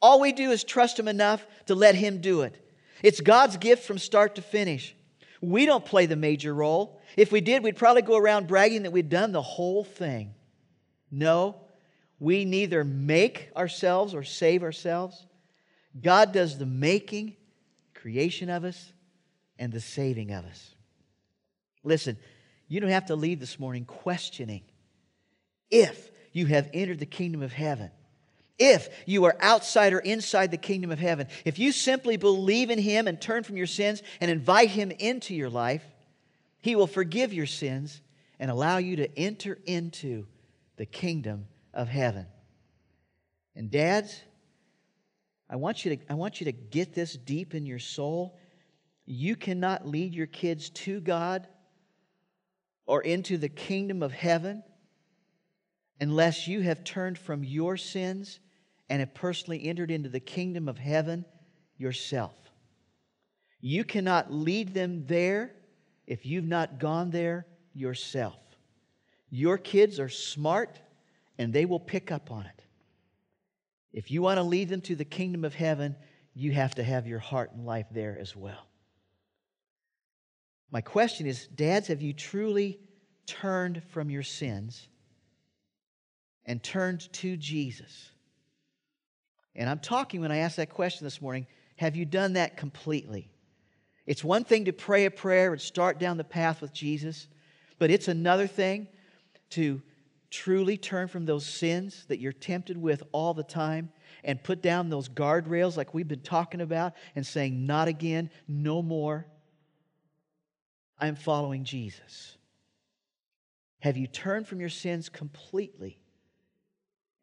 All 0.00 0.20
we 0.20 0.32
do 0.32 0.50
is 0.50 0.64
trust 0.64 0.98
Him 0.98 1.08
enough 1.08 1.46
to 1.66 1.74
let 1.74 1.94
Him 1.94 2.20
do 2.20 2.42
it. 2.42 2.56
It's 3.02 3.20
God's 3.20 3.56
gift 3.56 3.84
from 3.84 3.98
start 3.98 4.36
to 4.36 4.42
finish. 4.42 4.94
We 5.40 5.66
don't 5.66 5.84
play 5.84 6.06
the 6.06 6.16
major 6.16 6.54
role. 6.54 7.00
If 7.16 7.32
we 7.32 7.40
did, 7.40 7.62
we'd 7.64 7.76
probably 7.76 8.02
go 8.02 8.16
around 8.16 8.46
bragging 8.46 8.84
that 8.84 8.92
we'd 8.92 9.08
done 9.08 9.32
the 9.32 9.42
whole 9.42 9.82
thing. 9.82 10.34
No, 11.10 11.56
we 12.20 12.44
neither 12.44 12.84
make 12.84 13.50
ourselves 13.56 14.14
or 14.14 14.22
save 14.22 14.62
ourselves. 14.62 15.26
God 16.00 16.32
does 16.32 16.58
the 16.58 16.66
making, 16.66 17.36
creation 18.02 18.50
of 18.50 18.64
us, 18.64 18.92
and 19.60 19.72
the 19.72 19.80
saving 19.80 20.32
of 20.32 20.44
us. 20.44 20.74
Listen, 21.84 22.16
you 22.66 22.80
don't 22.80 22.90
have 22.90 23.06
to 23.06 23.14
leave 23.14 23.38
this 23.38 23.60
morning 23.60 23.84
questioning 23.84 24.62
if 25.70 26.10
you 26.32 26.46
have 26.46 26.68
entered 26.74 26.98
the 26.98 27.06
kingdom 27.06 27.42
of 27.42 27.52
heaven. 27.52 27.92
If 28.58 28.88
you 29.06 29.24
are 29.24 29.36
outside 29.38 29.92
or 29.92 30.00
inside 30.00 30.50
the 30.50 30.56
kingdom 30.56 30.90
of 30.90 30.98
heaven, 30.98 31.28
if 31.44 31.60
you 31.60 31.70
simply 31.70 32.16
believe 32.16 32.70
in 32.70 32.78
Him 32.80 33.06
and 33.06 33.20
turn 33.20 33.44
from 33.44 33.56
your 33.56 33.68
sins 33.68 34.02
and 34.20 34.32
invite 34.32 34.70
Him 34.70 34.90
into 34.90 35.32
your 35.32 35.50
life, 35.50 35.84
He 36.60 36.74
will 36.74 36.88
forgive 36.88 37.32
your 37.32 37.46
sins 37.46 38.00
and 38.40 38.50
allow 38.50 38.78
you 38.78 38.96
to 38.96 39.18
enter 39.18 39.58
into 39.64 40.26
the 40.76 40.86
kingdom 40.86 41.46
of 41.72 41.86
heaven. 41.86 42.26
And, 43.54 43.70
dads, 43.70 44.20
I 45.52 45.56
want 45.56 45.84
you 45.84 45.94
to, 45.96 46.02
I 46.08 46.14
want 46.14 46.40
you 46.40 46.46
to 46.46 46.52
get 46.52 46.94
this 46.94 47.12
deep 47.12 47.54
in 47.54 47.66
your 47.66 47.78
soul. 47.78 48.38
You 49.04 49.36
cannot 49.36 49.86
lead 49.86 50.14
your 50.14 50.26
kids 50.26 50.70
to 50.70 50.98
God 50.98 51.46
or 52.86 53.02
into 53.02 53.36
the 53.36 53.50
kingdom 53.50 54.02
of 54.02 54.12
heaven 54.12 54.62
unless 56.00 56.48
you 56.48 56.62
have 56.62 56.84
turned 56.84 57.18
from 57.18 57.44
your 57.44 57.76
sins 57.76 58.40
and 58.88 59.00
have 59.00 59.12
personally 59.12 59.66
entered 59.66 59.90
into 59.90 60.08
the 60.08 60.20
kingdom 60.20 60.70
of 60.70 60.78
heaven 60.78 61.26
yourself. 61.76 62.34
You 63.60 63.84
cannot 63.84 64.32
lead 64.32 64.72
them 64.72 65.04
there 65.06 65.52
if 66.06 66.24
you've 66.24 66.48
not 66.48 66.78
gone 66.78 67.10
there 67.10 67.46
yourself. 67.74 68.38
Your 69.28 69.58
kids 69.58 70.00
are 70.00 70.08
smart 70.08 70.80
and 71.36 71.52
they 71.52 71.66
will 71.66 71.78
pick 71.78 72.10
up 72.10 72.30
on 72.30 72.46
it. 72.46 72.64
If 73.92 74.10
you 74.10 74.22
want 74.22 74.38
to 74.38 74.42
lead 74.42 74.68
them 74.68 74.80
to 74.82 74.96
the 74.96 75.04
kingdom 75.04 75.44
of 75.44 75.54
heaven, 75.54 75.96
you 76.34 76.52
have 76.52 76.74
to 76.76 76.82
have 76.82 77.06
your 77.06 77.18
heart 77.18 77.52
and 77.52 77.66
life 77.66 77.86
there 77.90 78.16
as 78.18 78.34
well. 78.34 78.66
My 80.70 80.80
question 80.80 81.26
is 81.26 81.46
Dads, 81.46 81.88
have 81.88 82.00
you 82.00 82.12
truly 82.12 82.80
turned 83.26 83.82
from 83.90 84.10
your 84.10 84.22
sins 84.22 84.88
and 86.46 86.62
turned 86.62 87.12
to 87.14 87.36
Jesus? 87.36 88.10
And 89.54 89.68
I'm 89.68 89.80
talking 89.80 90.22
when 90.22 90.32
I 90.32 90.38
ask 90.38 90.56
that 90.56 90.70
question 90.70 91.04
this 91.04 91.20
morning 91.20 91.46
have 91.76 91.96
you 91.96 92.04
done 92.04 92.34
that 92.34 92.56
completely? 92.56 93.30
It's 94.06 94.24
one 94.24 94.44
thing 94.44 94.64
to 94.64 94.72
pray 94.72 95.04
a 95.04 95.10
prayer 95.10 95.52
and 95.52 95.60
start 95.60 95.98
down 95.98 96.16
the 96.16 96.24
path 96.24 96.60
with 96.60 96.72
Jesus, 96.72 97.28
but 97.78 97.90
it's 97.90 98.08
another 98.08 98.46
thing 98.46 98.88
to 99.50 99.82
truly 100.32 100.76
turn 100.76 101.06
from 101.06 101.26
those 101.26 101.46
sins 101.46 102.04
that 102.08 102.18
you're 102.18 102.32
tempted 102.32 102.76
with 102.76 103.02
all 103.12 103.34
the 103.34 103.44
time 103.44 103.90
and 104.24 104.42
put 104.42 104.62
down 104.62 104.88
those 104.88 105.08
guardrails 105.08 105.76
like 105.76 105.94
we've 105.94 106.08
been 106.08 106.20
talking 106.20 106.60
about 106.60 106.94
and 107.14 107.24
saying, 107.24 107.66
Not 107.66 107.86
again, 107.86 108.30
no 108.48 108.82
more. 108.82 109.26
I'm 110.98 111.16
following 111.16 111.64
Jesus. 111.64 112.36
Have 113.80 113.96
you 113.96 114.06
turned 114.06 114.48
from 114.48 114.60
your 114.60 114.68
sins 114.68 115.08
completely? 115.08 115.98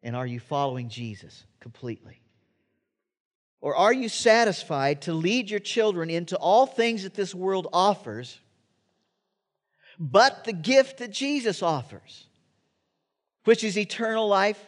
And 0.02 0.14
are 0.14 0.26
you 0.26 0.40
following 0.40 0.88
Jesus 0.88 1.44
completely? 1.58 2.20
Or 3.60 3.74
are 3.74 3.92
you 3.92 4.08
satisfied 4.08 5.02
to 5.02 5.12
lead 5.12 5.50
your 5.50 5.60
children 5.60 6.08
into 6.10 6.36
all 6.36 6.66
things 6.66 7.02
that 7.02 7.14
this 7.14 7.34
world 7.34 7.68
offers, 7.72 8.38
but 9.98 10.44
the 10.44 10.52
gift 10.52 10.98
that 10.98 11.10
Jesus 11.10 11.62
offers, 11.62 12.26
which 13.44 13.64
is 13.64 13.76
eternal 13.78 14.28
life 14.28 14.60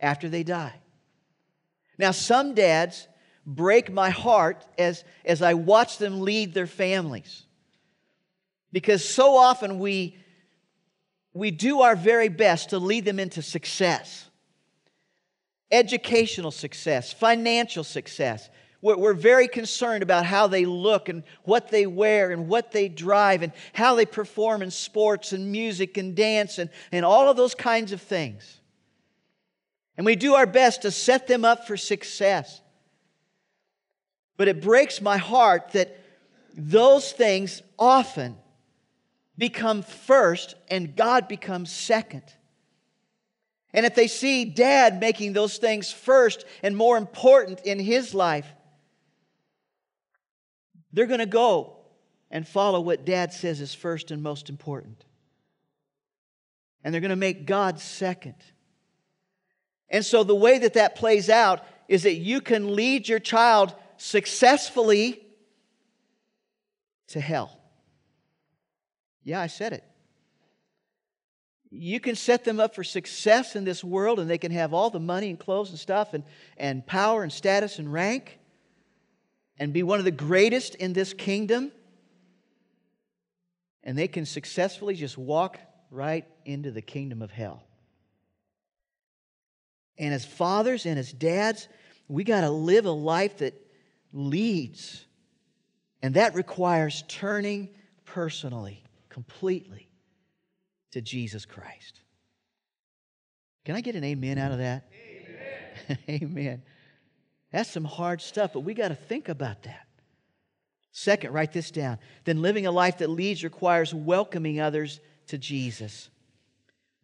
after 0.00 0.28
they 0.28 0.42
die? 0.42 0.74
Now, 1.98 2.10
some 2.10 2.54
dads 2.54 3.08
break 3.46 3.92
my 3.92 4.10
heart 4.10 4.64
as, 4.78 5.04
as 5.24 5.42
I 5.42 5.54
watch 5.54 5.98
them 5.98 6.20
lead 6.20 6.54
their 6.54 6.66
families. 6.66 7.44
Because 8.72 9.06
so 9.06 9.36
often 9.36 9.78
we, 9.78 10.16
we 11.34 11.50
do 11.50 11.82
our 11.82 11.96
very 11.96 12.28
best 12.28 12.70
to 12.70 12.78
lead 12.78 13.04
them 13.04 13.18
into 13.18 13.42
success 13.42 14.28
educational 15.72 16.50
success, 16.50 17.12
financial 17.12 17.82
success. 17.82 18.50
We're, 18.82 18.96
we're 18.96 19.14
very 19.14 19.48
concerned 19.48 20.02
about 20.02 20.26
how 20.26 20.48
they 20.48 20.66
look 20.66 21.08
and 21.08 21.22
what 21.44 21.70
they 21.70 21.86
wear 21.86 22.32
and 22.32 22.48
what 22.48 22.72
they 22.72 22.88
drive 22.88 23.42
and 23.42 23.52
how 23.72 23.94
they 23.94 24.04
perform 24.04 24.60
in 24.60 24.70
sports 24.70 25.32
and 25.32 25.50
music 25.50 25.96
and 25.96 26.14
dance 26.14 26.58
and, 26.58 26.68
and 26.90 27.04
all 27.04 27.30
of 27.30 27.36
those 27.36 27.54
kinds 27.54 27.92
of 27.92 28.02
things. 28.02 28.60
And 29.96 30.04
we 30.04 30.16
do 30.16 30.34
our 30.34 30.46
best 30.46 30.82
to 30.82 30.90
set 30.90 31.28
them 31.28 31.44
up 31.44 31.66
for 31.66 31.76
success. 31.76 32.60
But 34.36 34.48
it 34.48 34.60
breaks 34.60 35.00
my 35.00 35.16
heart 35.16 35.72
that 35.72 35.96
those 36.54 37.12
things 37.12 37.62
often 37.78 38.36
become 39.38 39.82
first 39.82 40.54
and 40.68 40.96
God 40.96 41.28
becomes 41.28 41.70
second. 41.70 42.24
And 43.72 43.86
if 43.86 43.94
they 43.94 44.08
see 44.08 44.44
dad 44.44 45.00
making 45.00 45.32
those 45.34 45.58
things 45.58 45.92
first 45.92 46.44
and 46.62 46.76
more 46.76 46.96
important 46.96 47.60
in 47.60 47.78
his 47.78 48.12
life, 48.12 48.46
they're 50.92 51.06
going 51.06 51.20
to 51.20 51.26
go 51.26 51.76
and 52.30 52.46
follow 52.46 52.80
what 52.80 53.04
dad 53.04 53.32
says 53.32 53.60
is 53.60 53.74
first 53.74 54.10
and 54.10 54.22
most 54.22 54.48
important. 54.48 55.04
And 56.82 56.92
they're 56.92 57.00
going 57.00 57.10
to 57.10 57.16
make 57.16 57.46
God 57.46 57.78
second. 57.78 58.34
And 59.88 60.04
so 60.04 60.24
the 60.24 60.34
way 60.34 60.58
that 60.58 60.74
that 60.74 60.96
plays 60.96 61.28
out 61.28 61.64
is 61.86 62.04
that 62.04 62.14
you 62.14 62.40
can 62.40 62.74
lead 62.74 63.08
your 63.08 63.18
child 63.18 63.74
successfully 63.98 65.20
to 67.08 67.20
hell. 67.20 67.60
Yeah, 69.22 69.40
I 69.40 69.46
said 69.46 69.74
it. 69.74 69.84
You 71.70 72.00
can 72.00 72.16
set 72.16 72.44
them 72.44 72.60
up 72.60 72.74
for 72.74 72.84
success 72.84 73.54
in 73.56 73.64
this 73.64 73.84
world 73.84 74.18
and 74.18 74.28
they 74.28 74.38
can 74.38 74.52
have 74.52 74.74
all 74.74 74.90
the 74.90 75.00
money 75.00 75.30
and 75.30 75.38
clothes 75.38 75.70
and 75.70 75.78
stuff 75.78 76.14
and, 76.14 76.24
and 76.56 76.86
power 76.86 77.22
and 77.22 77.32
status 77.32 77.78
and 77.78 77.90
rank. 77.92 78.38
And 79.62 79.72
be 79.72 79.84
one 79.84 80.00
of 80.00 80.04
the 80.04 80.10
greatest 80.10 80.74
in 80.74 80.92
this 80.92 81.14
kingdom, 81.14 81.70
and 83.84 83.96
they 83.96 84.08
can 84.08 84.26
successfully 84.26 84.96
just 84.96 85.16
walk 85.16 85.56
right 85.88 86.26
into 86.44 86.72
the 86.72 86.82
kingdom 86.82 87.22
of 87.22 87.30
hell. 87.30 87.62
And 89.98 90.12
as 90.12 90.24
fathers 90.24 90.84
and 90.84 90.98
as 90.98 91.12
dads, 91.12 91.68
we 92.08 92.24
got 92.24 92.40
to 92.40 92.50
live 92.50 92.86
a 92.86 92.90
life 92.90 93.38
that 93.38 93.54
leads. 94.12 95.06
And 96.02 96.14
that 96.14 96.34
requires 96.34 97.04
turning 97.06 97.68
personally, 98.04 98.82
completely 99.10 99.88
to 100.90 101.00
Jesus 101.00 101.46
Christ. 101.46 102.00
Can 103.64 103.76
I 103.76 103.80
get 103.80 103.94
an 103.94 104.02
amen 104.02 104.38
out 104.38 104.50
of 104.50 104.58
that? 104.58 104.90
Amen. 105.88 105.98
amen. 106.08 106.62
That's 107.52 107.70
some 107.70 107.84
hard 107.84 108.20
stuff, 108.20 108.52
but 108.54 108.60
we 108.60 108.74
got 108.74 108.88
to 108.88 108.94
think 108.94 109.28
about 109.28 109.62
that. 109.64 109.86
Second, 110.90 111.32
write 111.32 111.52
this 111.52 111.70
down. 111.70 111.98
Then 112.24 112.42
living 112.42 112.66
a 112.66 112.70
life 112.70 112.98
that 112.98 113.08
leads 113.08 113.44
requires 113.44 113.94
welcoming 113.94 114.60
others 114.60 115.00
to 115.28 115.38
Jesus. 115.38 116.10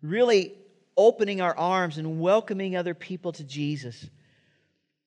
Really 0.02 0.54
opening 0.96 1.40
our 1.40 1.56
arms 1.56 1.98
and 1.98 2.20
welcoming 2.20 2.76
other 2.76 2.94
people 2.94 3.32
to 3.32 3.44
Jesus. 3.44 4.08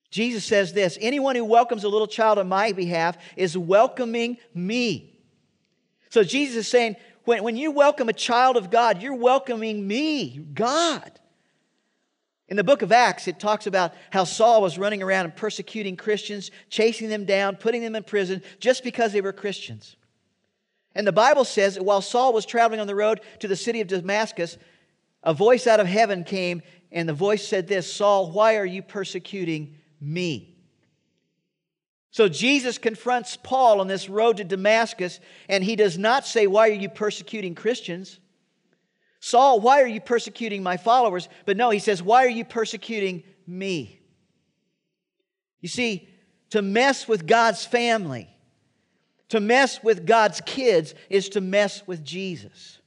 Jesus 0.09 0.43
says 0.43 0.73
this 0.73 0.97
anyone 1.01 1.35
who 1.35 1.45
welcomes 1.45 1.83
a 1.83 1.89
little 1.89 2.07
child 2.07 2.37
on 2.37 2.47
my 2.47 2.71
behalf 2.71 3.17
is 3.35 3.57
welcoming 3.57 4.37
me. 4.53 5.19
So 6.09 6.23
Jesus 6.23 6.57
is 6.57 6.67
saying, 6.67 6.97
when, 7.23 7.43
when 7.43 7.55
you 7.55 7.71
welcome 7.71 8.09
a 8.09 8.13
child 8.13 8.57
of 8.57 8.69
God, 8.69 9.01
you're 9.01 9.15
welcoming 9.15 9.87
me, 9.87 10.37
God. 10.53 11.19
In 12.51 12.57
the 12.57 12.65
book 12.65 12.81
of 12.81 12.91
Acts, 12.91 13.29
it 13.29 13.39
talks 13.39 13.65
about 13.65 13.93
how 14.09 14.25
Saul 14.25 14.61
was 14.61 14.77
running 14.77 15.01
around 15.01 15.23
and 15.23 15.33
persecuting 15.33 15.95
Christians, 15.95 16.51
chasing 16.69 17.07
them 17.07 17.23
down, 17.23 17.55
putting 17.55 17.81
them 17.81 17.95
in 17.95 18.03
prison 18.03 18.43
just 18.59 18.83
because 18.83 19.13
they 19.13 19.21
were 19.21 19.31
Christians. 19.31 19.95
And 20.93 21.07
the 21.07 21.13
Bible 21.13 21.45
says 21.45 21.75
that 21.75 21.83
while 21.83 22.01
Saul 22.01 22.33
was 22.33 22.45
traveling 22.45 22.81
on 22.81 22.87
the 22.87 22.93
road 22.93 23.21
to 23.39 23.47
the 23.47 23.55
city 23.55 23.79
of 23.79 23.87
Damascus, 23.87 24.57
a 25.23 25.33
voice 25.33 25.65
out 25.65 25.79
of 25.79 25.87
heaven 25.87 26.25
came, 26.25 26.61
and 26.91 27.07
the 27.07 27.13
voice 27.13 27.47
said 27.47 27.69
this 27.69 27.91
Saul, 27.91 28.33
why 28.33 28.57
are 28.57 28.65
you 28.65 28.81
persecuting 28.81 29.77
me? 30.01 30.53
So 32.09 32.27
Jesus 32.27 32.77
confronts 32.77 33.37
Paul 33.41 33.79
on 33.79 33.87
this 33.87 34.09
road 34.09 34.35
to 34.37 34.43
Damascus, 34.43 35.21
and 35.47 35.63
he 35.63 35.77
does 35.77 35.97
not 35.97 36.27
say, 36.27 36.47
Why 36.47 36.67
are 36.67 36.73
you 36.73 36.89
persecuting 36.89 37.55
Christians? 37.55 38.19
Saul, 39.21 39.59
why 39.59 39.81
are 39.81 39.87
you 39.87 40.01
persecuting 40.01 40.63
my 40.63 40.77
followers? 40.77 41.29
But 41.45 41.55
no, 41.55 41.69
he 41.69 41.77
says, 41.77 42.01
Why 42.01 42.25
are 42.25 42.29
you 42.29 42.43
persecuting 42.43 43.23
me? 43.45 44.01
You 45.61 45.69
see, 45.69 46.09
to 46.49 46.63
mess 46.63 47.07
with 47.07 47.27
God's 47.27 47.63
family, 47.63 48.27
to 49.29 49.39
mess 49.39 49.83
with 49.83 50.07
God's 50.07 50.41
kids, 50.41 50.95
is 51.07 51.29
to 51.29 51.41
mess 51.41 51.85
with 51.85 52.03
Jesus. 52.03 52.79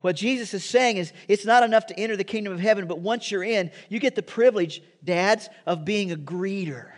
What 0.00 0.16
Jesus 0.16 0.54
is 0.54 0.64
saying 0.64 0.96
is 0.96 1.12
it's 1.28 1.44
not 1.44 1.62
enough 1.62 1.86
to 1.86 1.98
enter 2.00 2.16
the 2.16 2.24
kingdom 2.24 2.54
of 2.54 2.58
heaven, 2.58 2.86
but 2.86 2.98
once 2.98 3.30
you're 3.30 3.44
in, 3.44 3.70
you 3.90 4.00
get 4.00 4.14
the 4.14 4.22
privilege, 4.22 4.82
dads, 5.04 5.50
of 5.66 5.84
being 5.84 6.10
a 6.10 6.16
greeter 6.16 6.92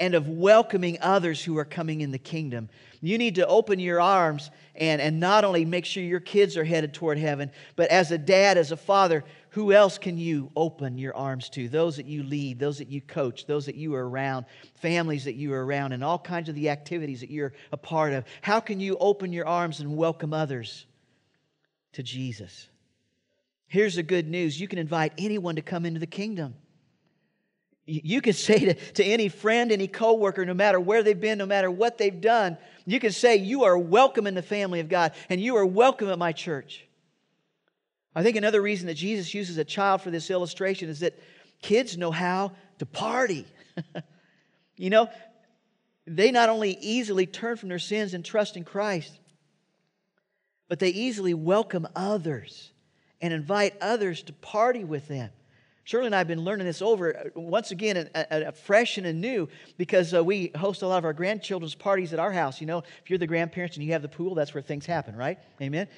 and 0.00 0.14
of 0.14 0.28
welcoming 0.28 0.98
others 1.00 1.42
who 1.42 1.58
are 1.58 1.64
coming 1.64 2.00
in 2.00 2.10
the 2.10 2.18
kingdom. 2.18 2.68
You 3.00 3.18
need 3.18 3.36
to 3.36 3.46
open 3.46 3.78
your 3.78 4.00
arms 4.00 4.50
and, 4.74 5.00
and 5.00 5.18
not 5.18 5.44
only 5.44 5.64
make 5.64 5.84
sure 5.84 6.02
your 6.02 6.20
kids 6.20 6.56
are 6.56 6.64
headed 6.64 6.94
toward 6.94 7.18
heaven, 7.18 7.50
but 7.76 7.90
as 7.90 8.10
a 8.10 8.18
dad, 8.18 8.58
as 8.58 8.70
a 8.70 8.76
father, 8.76 9.24
who 9.50 9.72
else 9.72 9.98
can 9.98 10.18
you 10.18 10.50
open 10.54 10.98
your 10.98 11.16
arms 11.16 11.48
to? 11.50 11.68
Those 11.68 11.96
that 11.96 12.06
you 12.06 12.22
lead, 12.22 12.58
those 12.58 12.78
that 12.78 12.88
you 12.88 13.00
coach, 13.00 13.46
those 13.46 13.66
that 13.66 13.74
you 13.74 13.94
are 13.94 14.08
around, 14.08 14.46
families 14.74 15.24
that 15.24 15.34
you 15.34 15.52
are 15.52 15.64
around, 15.64 15.92
and 15.92 16.04
all 16.04 16.18
kinds 16.18 16.48
of 16.48 16.54
the 16.54 16.70
activities 16.70 17.20
that 17.20 17.30
you're 17.30 17.52
a 17.72 17.76
part 17.76 18.12
of. 18.12 18.24
How 18.42 18.60
can 18.60 18.78
you 18.78 18.96
open 18.98 19.32
your 19.32 19.46
arms 19.46 19.80
and 19.80 19.96
welcome 19.96 20.32
others? 20.32 20.86
to 21.92 22.02
Jesus. 22.02 22.68
Here's 23.66 23.96
the 23.96 24.02
good 24.02 24.28
news 24.28 24.60
you 24.60 24.68
can 24.68 24.78
invite 24.78 25.12
anyone 25.18 25.56
to 25.56 25.62
come 25.62 25.84
into 25.84 26.00
the 26.00 26.06
kingdom. 26.06 26.54
You 27.90 28.20
can 28.20 28.34
say 28.34 28.58
to, 28.66 28.74
to 28.74 29.04
any 29.04 29.30
friend, 29.30 29.72
any 29.72 29.88
coworker, 29.88 30.44
no 30.44 30.52
matter 30.52 30.78
where 30.78 31.02
they've 31.02 31.18
been, 31.18 31.38
no 31.38 31.46
matter 31.46 31.70
what 31.70 31.96
they've 31.96 32.20
done, 32.20 32.58
you 32.84 33.00
can 33.00 33.12
say, 33.12 33.36
You 33.36 33.64
are 33.64 33.78
welcome 33.78 34.26
in 34.26 34.34
the 34.34 34.42
family 34.42 34.80
of 34.80 34.90
God, 34.90 35.12
and 35.30 35.40
you 35.40 35.56
are 35.56 35.64
welcome 35.64 36.10
at 36.10 36.18
my 36.18 36.32
church. 36.32 36.86
I 38.14 38.22
think 38.22 38.36
another 38.36 38.60
reason 38.60 38.88
that 38.88 38.94
Jesus 38.94 39.32
uses 39.32 39.56
a 39.56 39.64
child 39.64 40.02
for 40.02 40.10
this 40.10 40.30
illustration 40.30 40.90
is 40.90 41.00
that 41.00 41.18
kids 41.62 41.96
know 41.96 42.10
how 42.10 42.52
to 42.78 42.84
party. 42.84 43.46
you 44.76 44.90
know, 44.90 45.08
they 46.06 46.30
not 46.30 46.50
only 46.50 46.76
easily 46.82 47.24
turn 47.24 47.56
from 47.56 47.70
their 47.70 47.78
sins 47.78 48.12
and 48.12 48.22
trust 48.22 48.58
in 48.58 48.64
Christ, 48.64 49.18
but 50.68 50.78
they 50.78 50.90
easily 50.90 51.32
welcome 51.32 51.88
others 51.96 52.70
and 53.22 53.32
invite 53.32 53.74
others 53.80 54.22
to 54.24 54.34
party 54.34 54.84
with 54.84 55.08
them. 55.08 55.30
Shirley 55.88 56.04
and 56.04 56.14
I 56.14 56.18
have 56.18 56.28
been 56.28 56.44
learning 56.44 56.66
this 56.66 56.82
over 56.82 57.16
uh, 57.16 57.22
once 57.34 57.70
again, 57.70 58.10
a, 58.14 58.52
fresh 58.52 58.98
and 58.98 59.06
anew, 59.06 59.48
because 59.78 60.12
uh, 60.12 60.22
we 60.22 60.52
host 60.54 60.82
a 60.82 60.86
lot 60.86 60.98
of 60.98 61.06
our 61.06 61.14
grandchildren's 61.14 61.74
parties 61.74 62.12
at 62.12 62.18
our 62.18 62.30
house. 62.30 62.60
You 62.60 62.66
know, 62.66 62.82
if 63.02 63.08
you're 63.08 63.18
the 63.18 63.26
grandparents 63.26 63.78
and 63.78 63.86
you 63.86 63.92
have 63.92 64.02
the 64.02 64.08
pool, 64.08 64.34
that's 64.34 64.52
where 64.52 64.62
things 64.62 64.84
happen, 64.84 65.16
right? 65.16 65.38
Amen. 65.62 65.88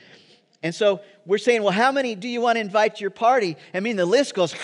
And 0.62 0.72
so 0.72 1.00
we're 1.26 1.38
saying, 1.38 1.64
well, 1.64 1.72
how 1.72 1.90
many 1.90 2.14
do 2.14 2.28
you 2.28 2.40
want 2.40 2.54
to 2.54 2.60
invite 2.60 2.94
to 2.94 3.00
your 3.00 3.10
party? 3.10 3.56
I 3.74 3.80
mean, 3.80 3.96
the 3.96 4.06
list 4.06 4.32
goes. 4.32 4.54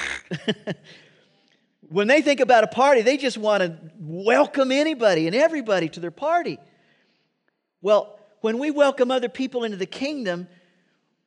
when 1.89 2.07
they 2.07 2.23
think 2.23 2.39
about 2.39 2.63
a 2.63 2.69
party, 2.69 3.03
they 3.03 3.17
just 3.17 3.37
want 3.37 3.65
to 3.65 3.77
welcome 3.99 4.71
anybody 4.71 5.27
and 5.27 5.35
everybody 5.35 5.89
to 5.89 5.99
their 5.99 6.13
party. 6.13 6.57
Well, 7.83 8.17
when 8.43 8.59
we 8.59 8.71
welcome 8.71 9.11
other 9.11 9.29
people 9.29 9.65
into 9.65 9.77
the 9.77 9.87
kingdom, 9.87 10.47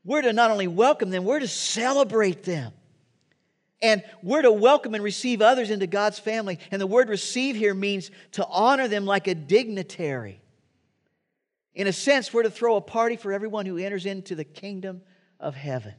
we're 0.05 0.21
to 0.21 0.31
not 0.31 0.51
only 0.51 0.67
welcome 0.67 1.09
them, 1.09 1.25
we're 1.25 1.39
to 1.39 1.49
celebrate 1.49 2.43
them. 2.43 2.71
And 3.81 4.03
we're 4.21 4.41
to 4.41 4.51
welcome 4.51 4.93
and 4.93 5.03
receive 5.03 5.41
others 5.41 5.69
into 5.69 5.87
God's 5.87 6.19
family. 6.19 6.59
And 6.71 6.81
the 6.81 6.87
word 6.87 7.07
receive 7.07 7.55
here 7.55 7.73
means 7.73 8.11
to 8.33 8.45
honor 8.47 8.87
them 8.87 9.05
like 9.05 9.27
a 9.27 9.35
dignitary. 9.35 10.41
In 11.73 11.87
a 11.87 11.93
sense, 11.93 12.33
we're 12.33 12.43
to 12.43 12.49
throw 12.49 12.75
a 12.75 12.81
party 12.81 13.15
for 13.15 13.31
everyone 13.31 13.65
who 13.65 13.77
enters 13.77 14.05
into 14.05 14.35
the 14.35 14.43
kingdom 14.43 15.01
of 15.39 15.55
heaven. 15.55 15.93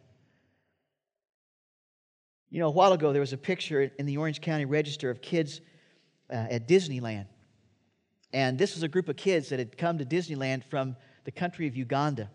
You 2.51 2.59
know, 2.59 2.67
a 2.67 2.73
while 2.73 2.93
ago, 2.93 3.13
there 3.13 3.21
was 3.21 3.33
a 3.33 3.39
picture 3.39 3.91
in 3.99 4.07
the 4.07 4.17
Orange 4.19 4.41
County 4.41 4.65
Register 4.65 5.09
of 5.09 5.23
kids 5.23 5.61
uh, 6.29 6.35
at 6.35 6.69
Disneyland. 6.69 7.27
And 8.33 8.59
this 8.59 8.75
was 8.75 8.83
a 8.83 8.89
group 8.89 9.09
of 9.09 9.17
kids 9.17 9.49
that 9.49 9.59
had 9.59 9.79
come 9.79 9.99
to 9.99 10.05
Disneyland 10.05 10.65
from 10.65 10.97
the 11.25 11.31
country 11.31 11.67
of 11.67 11.77
Uganda. 11.77 12.31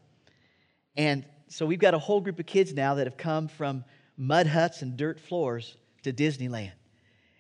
And 0.96 1.26
so 1.48 1.66
we've 1.66 1.80
got 1.80 1.94
a 1.94 2.00
whole 2.00 2.22
group 2.22 2.40
of 2.40 2.46
kids 2.46 2.74
now 2.74 2.96
that 2.96 3.08
have 3.08 3.18
come 3.18 3.48
from 3.48 3.84
mud 4.18 4.48
huts 4.48 4.82
and 4.82 4.98
dirt 4.98 5.20
floors 5.20 5.78
to 6.04 6.14
Disneyland. 6.14 6.72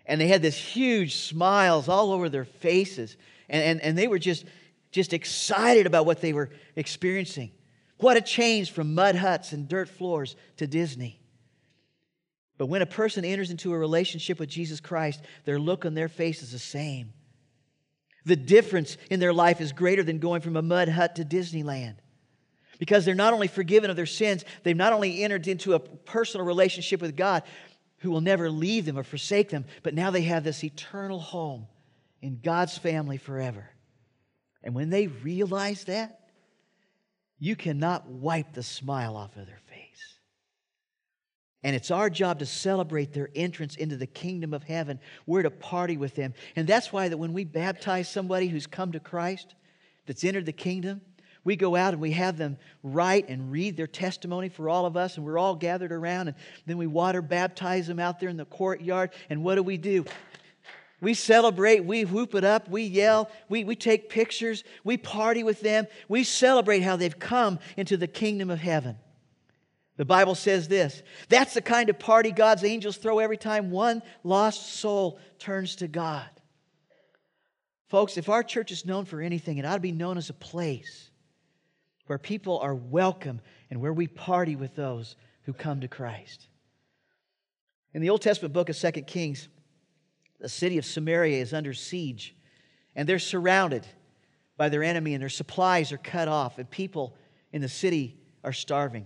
And 0.06 0.22
they 0.22 0.28
had 0.28 0.42
this 0.42 0.58
huge 0.58 1.16
smiles 1.16 1.90
all 1.90 2.12
over 2.12 2.30
their 2.30 2.46
faces. 2.46 3.18
And, 3.50 3.64
and, 3.64 3.82
and 3.82 3.98
they 3.98 4.08
were 4.08 4.20
just, 4.20 4.46
just 4.92 5.14
excited 5.14 5.88
about 5.88 6.06
what 6.06 6.22
they 6.22 6.34
were 6.34 6.50
experiencing. 6.76 7.52
What 7.98 8.18
a 8.18 8.22
change 8.22 8.72
from 8.72 8.94
mud 8.94 9.16
huts 9.16 9.52
and 9.52 9.68
dirt 9.68 9.90
floors 9.90 10.36
to 10.58 10.68
Disney. 10.68 11.20
But 12.58 12.68
when 12.68 12.82
a 12.82 12.88
person 12.88 13.26
enters 13.26 13.52
into 13.52 13.74
a 13.74 13.78
relationship 13.78 14.40
with 14.40 14.50
Jesus 14.50 14.80
Christ, 14.80 15.22
their 15.44 15.60
look 15.60 15.86
on 15.86 15.94
their 15.94 16.08
face 16.08 16.42
is 16.42 16.52
the 16.52 16.60
same. 16.60 17.14
The 18.26 18.36
difference 18.36 18.98
in 19.10 19.20
their 19.20 19.34
life 19.34 19.62
is 19.62 19.72
greater 19.72 20.04
than 20.04 20.20
going 20.20 20.42
from 20.42 20.56
a 20.56 20.62
mud 20.62 20.90
hut 20.90 21.16
to 21.16 21.26
Disneyland. 21.26 21.96
Because 22.80 23.06
they're 23.06 23.16
not 23.16 23.34
only 23.34 23.48
forgiven 23.48 23.90
of 23.90 23.96
their 23.96 24.06
sins, 24.06 24.44
they've 24.64 24.76
not 24.76 24.94
only 24.94 25.24
entered 25.24 25.48
into 25.48 25.74
a 25.74 25.80
personal 25.80 26.46
relationship 26.46 27.02
with 27.02 27.16
God 27.16 27.44
who 28.00 28.12
will 28.12 28.22
never 28.22 28.50
leave 28.50 28.86
them 28.86 28.98
or 28.98 29.04
forsake 29.04 29.50
them, 29.50 29.66
but 29.84 29.94
now 29.94 30.12
they 30.12 30.24
have 30.24 30.44
this 30.44 30.64
eternal 30.64 31.20
home 31.20 31.68
in 32.22 32.40
God's 32.44 32.78
family 32.78 33.18
forever. 33.18 33.70
And 34.64 34.74
when 34.74 34.90
they 34.90 35.08
realize 35.08 35.86
that, 35.86 36.20
you 37.40 37.56
cannot 37.56 38.08
wipe 38.08 38.54
the 38.54 38.64
smile 38.64 39.16
off 39.16 39.36
of 39.36 39.46
their 39.46 39.62
face. 39.70 40.20
And 41.64 41.76
it's 41.76 41.92
our 41.92 42.10
job 42.10 42.40
to 42.40 42.46
celebrate 42.46 43.12
their 43.12 43.30
entrance 43.36 43.76
into 43.76 43.98
the 43.98 44.06
kingdom 44.06 44.54
of 44.54 44.64
heaven. 44.64 45.00
We're 45.26 45.44
to 45.44 45.52
party 45.52 45.98
with 45.98 46.16
them. 46.16 46.34
And 46.56 46.68
that's 46.68 46.94
why 46.94 47.10
that 47.10 47.18
when 47.18 47.34
we 47.34 47.44
baptize 47.44 48.08
somebody 48.08 48.48
who's 48.48 48.68
come 48.68 48.92
to 48.92 49.00
Christ, 49.00 49.56
that's 50.06 50.24
entered 50.24 50.46
the 50.46 50.52
kingdom, 50.52 51.02
we 51.46 51.56
go 51.56 51.76
out 51.76 51.94
and 51.94 52.02
we 52.02 52.12
have 52.12 52.38
them 52.38 52.58
write 52.84 53.30
and 53.30 53.52
read 53.52 53.78
their 53.78 53.88
testimony 53.88 54.50
for 54.50 54.68
all 54.68 54.86
of 54.86 54.98
us, 54.98 55.16
and 55.16 55.26
we're 55.26 55.38
all 55.38 55.56
gathered 55.56 55.94
around, 55.94 56.28
and 56.28 56.36
then 56.66 56.78
we 56.78 56.88
water 56.88 57.22
baptize 57.22 57.88
them 57.88 58.00
out 58.00 58.20
there 58.20 58.30
in 58.30 58.36
the 58.36 58.46
courtyard. 58.46 59.12
And 59.30 59.44
what 59.44 59.56
do 59.56 59.64
we 59.64 59.78
do? 59.78 60.04
We 61.02 61.14
celebrate, 61.14 61.86
we 61.86 62.04
whoop 62.04 62.34
it 62.34 62.44
up, 62.44 62.68
we 62.68 62.82
yell, 62.84 63.30
we, 63.48 63.64
we 63.64 63.76
take 63.76 64.10
pictures, 64.10 64.64
we 64.84 64.98
party 64.98 65.44
with 65.44 65.62
them, 65.62 65.86
we 66.10 66.24
celebrate 66.24 66.82
how 66.82 66.96
they've 66.96 67.18
come 67.18 67.60
into 67.78 67.96
the 67.96 68.08
kingdom 68.08 68.50
of 68.50 68.60
heaven. 68.60 68.98
The 69.98 70.06
Bible 70.06 70.36
says 70.36 70.68
this 70.68 71.04
that's 71.30 71.54
the 71.54 71.62
kind 71.62 71.90
of 71.90 72.00
party 72.00 72.32
God's 72.32 72.64
angels 72.64 72.98
throw 72.98 73.20
every 73.20 73.38
time 73.38 73.72
one 73.72 74.02
lost 74.24 74.74
soul 74.74 75.20
turns 75.38 75.76
to 75.78 75.88
God. 75.88 76.28
Folks, 77.88 78.18
if 78.18 78.30
our 78.30 78.44
church 78.44 78.72
is 78.72 78.86
known 78.86 79.06
for 79.06 79.22
anything, 79.22 79.58
it 79.58 79.66
ought 79.66 79.76
to 79.76 79.80
be 79.80 79.92
known 79.92 80.18
as 80.18 80.30
a 80.30 80.34
place 80.34 81.12
where 82.08 82.18
people 82.18 82.60
are 82.60 82.76
welcome 82.76 83.42
and 83.70 83.82
where 83.82 83.94
we 83.94 84.08
party 84.08 84.56
with 84.56 84.76
those 84.76 85.16
who 85.44 85.54
come 85.54 85.82
to 85.82 85.88
Christ. 85.88 86.48
In 87.94 88.02
the 88.02 88.10
Old 88.10 88.22
Testament 88.22 88.54
book 88.54 88.70
of 88.70 88.78
2 88.78 88.92
Kings, 89.04 89.48
the 90.40 90.50
city 90.50 90.78
of 90.78 90.86
Samaria 90.86 91.42
is 91.42 91.54
under 91.54 91.74
siege, 91.74 92.36
and 92.96 93.08
they're 93.08 93.20
surrounded 93.20 93.88
by 94.58 94.70
their 94.70 94.84
enemy, 94.84 95.14
and 95.14 95.22
their 95.22 95.30
supplies 95.30 95.92
are 95.92 95.98
cut 95.98 96.28
off, 96.28 96.58
and 96.60 96.70
people 96.70 97.16
in 97.52 97.62
the 97.62 97.70
city 97.70 98.18
are 98.44 98.54
starving. 98.54 99.06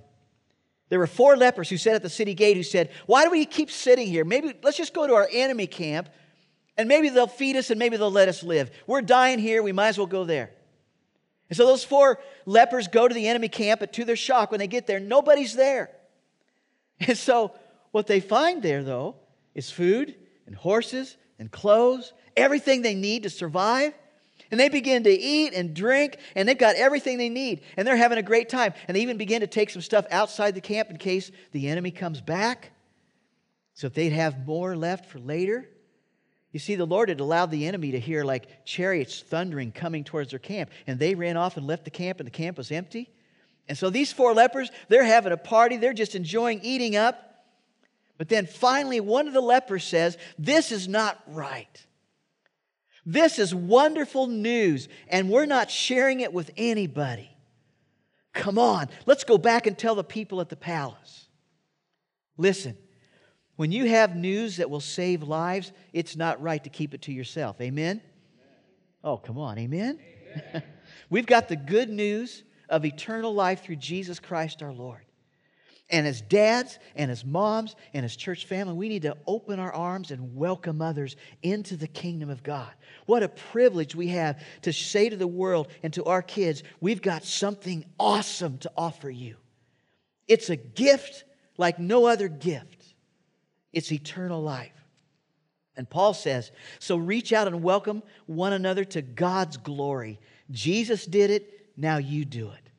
There 0.89 0.99
were 0.99 1.07
four 1.07 1.37
lepers 1.37 1.69
who 1.69 1.77
sat 1.77 1.95
at 1.95 2.01
the 2.01 2.09
city 2.09 2.33
gate 2.33 2.57
who 2.57 2.63
said, 2.63 2.89
Why 3.05 3.23
do 3.23 3.31
we 3.31 3.45
keep 3.45 3.69
sitting 3.69 4.07
here? 4.07 4.25
Maybe 4.25 4.53
let's 4.63 4.77
just 4.77 4.93
go 4.93 5.05
to 5.05 5.13
our 5.13 5.29
enemy 5.31 5.67
camp 5.67 6.09
and 6.77 6.87
maybe 6.87 7.09
they'll 7.09 7.27
feed 7.27 7.55
us 7.55 7.69
and 7.69 7.77
maybe 7.77 7.97
they'll 7.97 8.09
let 8.09 8.27
us 8.27 8.41
live. 8.41 8.71
We're 8.87 9.01
dying 9.01 9.37
here, 9.37 9.61
we 9.61 9.71
might 9.71 9.89
as 9.89 9.97
well 9.97 10.07
go 10.07 10.23
there. 10.23 10.51
And 11.49 11.57
so 11.57 11.65
those 11.65 11.83
four 11.83 12.19
lepers 12.45 12.87
go 12.87 13.07
to 13.07 13.13
the 13.13 13.27
enemy 13.27 13.49
camp, 13.49 13.79
but 13.79 13.93
to 13.93 14.05
their 14.05 14.15
shock, 14.15 14.51
when 14.51 14.59
they 14.59 14.67
get 14.67 14.87
there, 14.87 14.99
nobody's 14.99 15.55
there. 15.55 15.91
And 17.07 17.17
so 17.17 17.53
what 17.91 18.07
they 18.07 18.19
find 18.19 18.61
there, 18.61 18.83
though, 18.83 19.15
is 19.55 19.71
food 19.71 20.15
and 20.45 20.53
horses 20.53 21.15
and 21.39 21.49
clothes, 21.49 22.11
everything 22.35 22.81
they 22.81 22.93
need 22.93 23.23
to 23.23 23.29
survive. 23.29 23.93
And 24.51 24.59
they 24.59 24.67
begin 24.67 25.03
to 25.03 25.09
eat 25.09 25.53
and 25.53 25.73
drink, 25.73 26.17
and 26.35 26.49
they've 26.49 26.57
got 26.57 26.75
everything 26.75 27.17
they 27.17 27.29
need. 27.29 27.61
And 27.77 27.87
they're 27.87 27.95
having 27.95 28.17
a 28.17 28.23
great 28.23 28.49
time. 28.49 28.73
And 28.87 28.97
they 28.97 29.01
even 29.01 29.17
begin 29.17 29.41
to 29.41 29.47
take 29.47 29.69
some 29.69 29.81
stuff 29.81 30.05
outside 30.11 30.55
the 30.55 30.61
camp 30.61 30.89
in 30.89 30.97
case 30.97 31.31
the 31.51 31.69
enemy 31.69 31.91
comes 31.91 32.19
back. 32.19 32.71
So 33.75 33.87
if 33.87 33.93
they'd 33.93 34.11
have 34.11 34.45
more 34.45 34.75
left 34.75 35.05
for 35.05 35.19
later. 35.19 35.69
You 36.51 36.59
see, 36.59 36.75
the 36.75 36.85
Lord 36.85 37.09
had 37.09 37.19
allowed 37.19 37.51
the 37.51 37.67
enemy 37.67 37.91
to 37.91 37.99
hear 37.99 38.23
like 38.23 38.65
chariots 38.65 39.21
thundering 39.21 39.71
coming 39.71 40.03
towards 40.03 40.31
their 40.31 40.39
camp. 40.39 40.71
And 40.87 40.97
they 40.97 41.13
ran 41.15 41.37
off 41.37 41.57
and 41.57 41.67
left 41.67 41.85
the 41.85 41.91
camp, 41.91 42.19
and 42.19 42.27
the 42.27 42.31
camp 42.31 42.57
was 42.57 42.71
empty. 42.71 43.09
And 43.67 43.77
so 43.77 43.89
these 43.89 44.11
four 44.11 44.33
lepers, 44.33 44.71
they're 44.87 45.03
having 45.03 45.31
a 45.31 45.37
party. 45.37 45.77
They're 45.77 45.93
just 45.93 46.15
enjoying 46.15 46.61
eating 46.63 46.95
up. 46.95 47.45
But 48.17 48.29
then 48.29 48.47
finally, 48.47 48.99
one 48.99 49.27
of 49.27 49.33
the 49.33 49.41
lepers 49.41 49.83
says, 49.83 50.17
This 50.37 50.71
is 50.71 50.87
not 50.87 51.21
right. 51.27 51.85
This 53.05 53.39
is 53.39 53.55
wonderful 53.55 54.27
news, 54.27 54.89
and 55.07 55.29
we're 55.29 55.45
not 55.45 55.71
sharing 55.71 56.19
it 56.19 56.33
with 56.33 56.51
anybody. 56.57 57.29
Come 58.33 58.59
on, 58.59 58.87
let's 59.05 59.23
go 59.23 59.37
back 59.37 59.67
and 59.67 59.77
tell 59.77 59.95
the 59.95 60.03
people 60.03 60.41
at 60.41 60.49
the 60.49 60.55
palace. 60.55 61.27
Listen, 62.37 62.77
when 63.59 63.73
you 63.73 63.89
have 63.89 64.15
news 64.15 64.55
that 64.55 64.69
will 64.69 64.79
save 64.79 65.21
lives, 65.21 65.73
it's 65.91 66.15
not 66.15 66.41
right 66.41 66.63
to 66.63 66.69
keep 66.69 66.93
it 66.93 67.01
to 67.01 67.11
yourself. 67.11 67.59
Amen? 67.59 68.01
Oh, 69.03 69.17
come 69.17 69.37
on. 69.37 69.59
Amen? 69.59 69.99
Amen. 70.31 70.63
We've 71.09 71.25
got 71.25 71.49
the 71.49 71.57
good 71.57 71.89
news 71.89 72.43
of 72.69 72.85
eternal 72.85 73.33
life 73.33 73.61
through 73.61 73.75
Jesus 73.75 74.17
Christ 74.17 74.63
our 74.63 74.71
Lord. 74.71 75.01
And 75.89 76.07
as 76.07 76.21
dads 76.21 76.79
and 76.95 77.11
as 77.11 77.25
moms 77.25 77.75
and 77.93 78.05
as 78.05 78.15
church 78.15 78.45
family, 78.45 78.75
we 78.75 78.87
need 78.87 79.01
to 79.01 79.17
open 79.27 79.59
our 79.59 79.73
arms 79.73 80.11
and 80.11 80.37
welcome 80.37 80.81
others 80.81 81.17
into 81.43 81.75
the 81.75 81.87
kingdom 81.87 82.29
of 82.29 82.43
God. 82.43 82.71
What 83.07 83.23
a 83.23 83.27
privilege 83.27 83.93
we 83.93 84.07
have 84.07 84.41
to 84.61 84.71
say 84.71 85.09
to 85.09 85.17
the 85.17 85.27
world 85.27 85.67
and 85.83 85.91
to 85.95 86.05
our 86.05 86.21
kids, 86.21 86.63
we've 86.79 87.01
got 87.01 87.25
something 87.25 87.83
awesome 87.99 88.57
to 88.59 88.71
offer 88.77 89.09
you. 89.09 89.35
It's 90.29 90.49
a 90.49 90.55
gift 90.55 91.25
like 91.57 91.77
no 91.77 92.05
other 92.05 92.29
gift. 92.29 92.78
It's 93.71 93.91
eternal 93.91 94.41
life. 94.41 94.73
And 95.75 95.89
Paul 95.89 96.13
says, 96.13 96.51
so 96.79 96.97
reach 96.97 97.31
out 97.31 97.47
and 97.47 97.63
welcome 97.63 98.03
one 98.25 98.53
another 98.53 98.83
to 98.85 99.01
God's 99.01 99.57
glory. 99.57 100.19
Jesus 100.51 101.05
did 101.05 101.29
it, 101.29 101.67
now 101.77 101.97
you 101.97 102.25
do 102.25 102.49
it. 102.49 102.69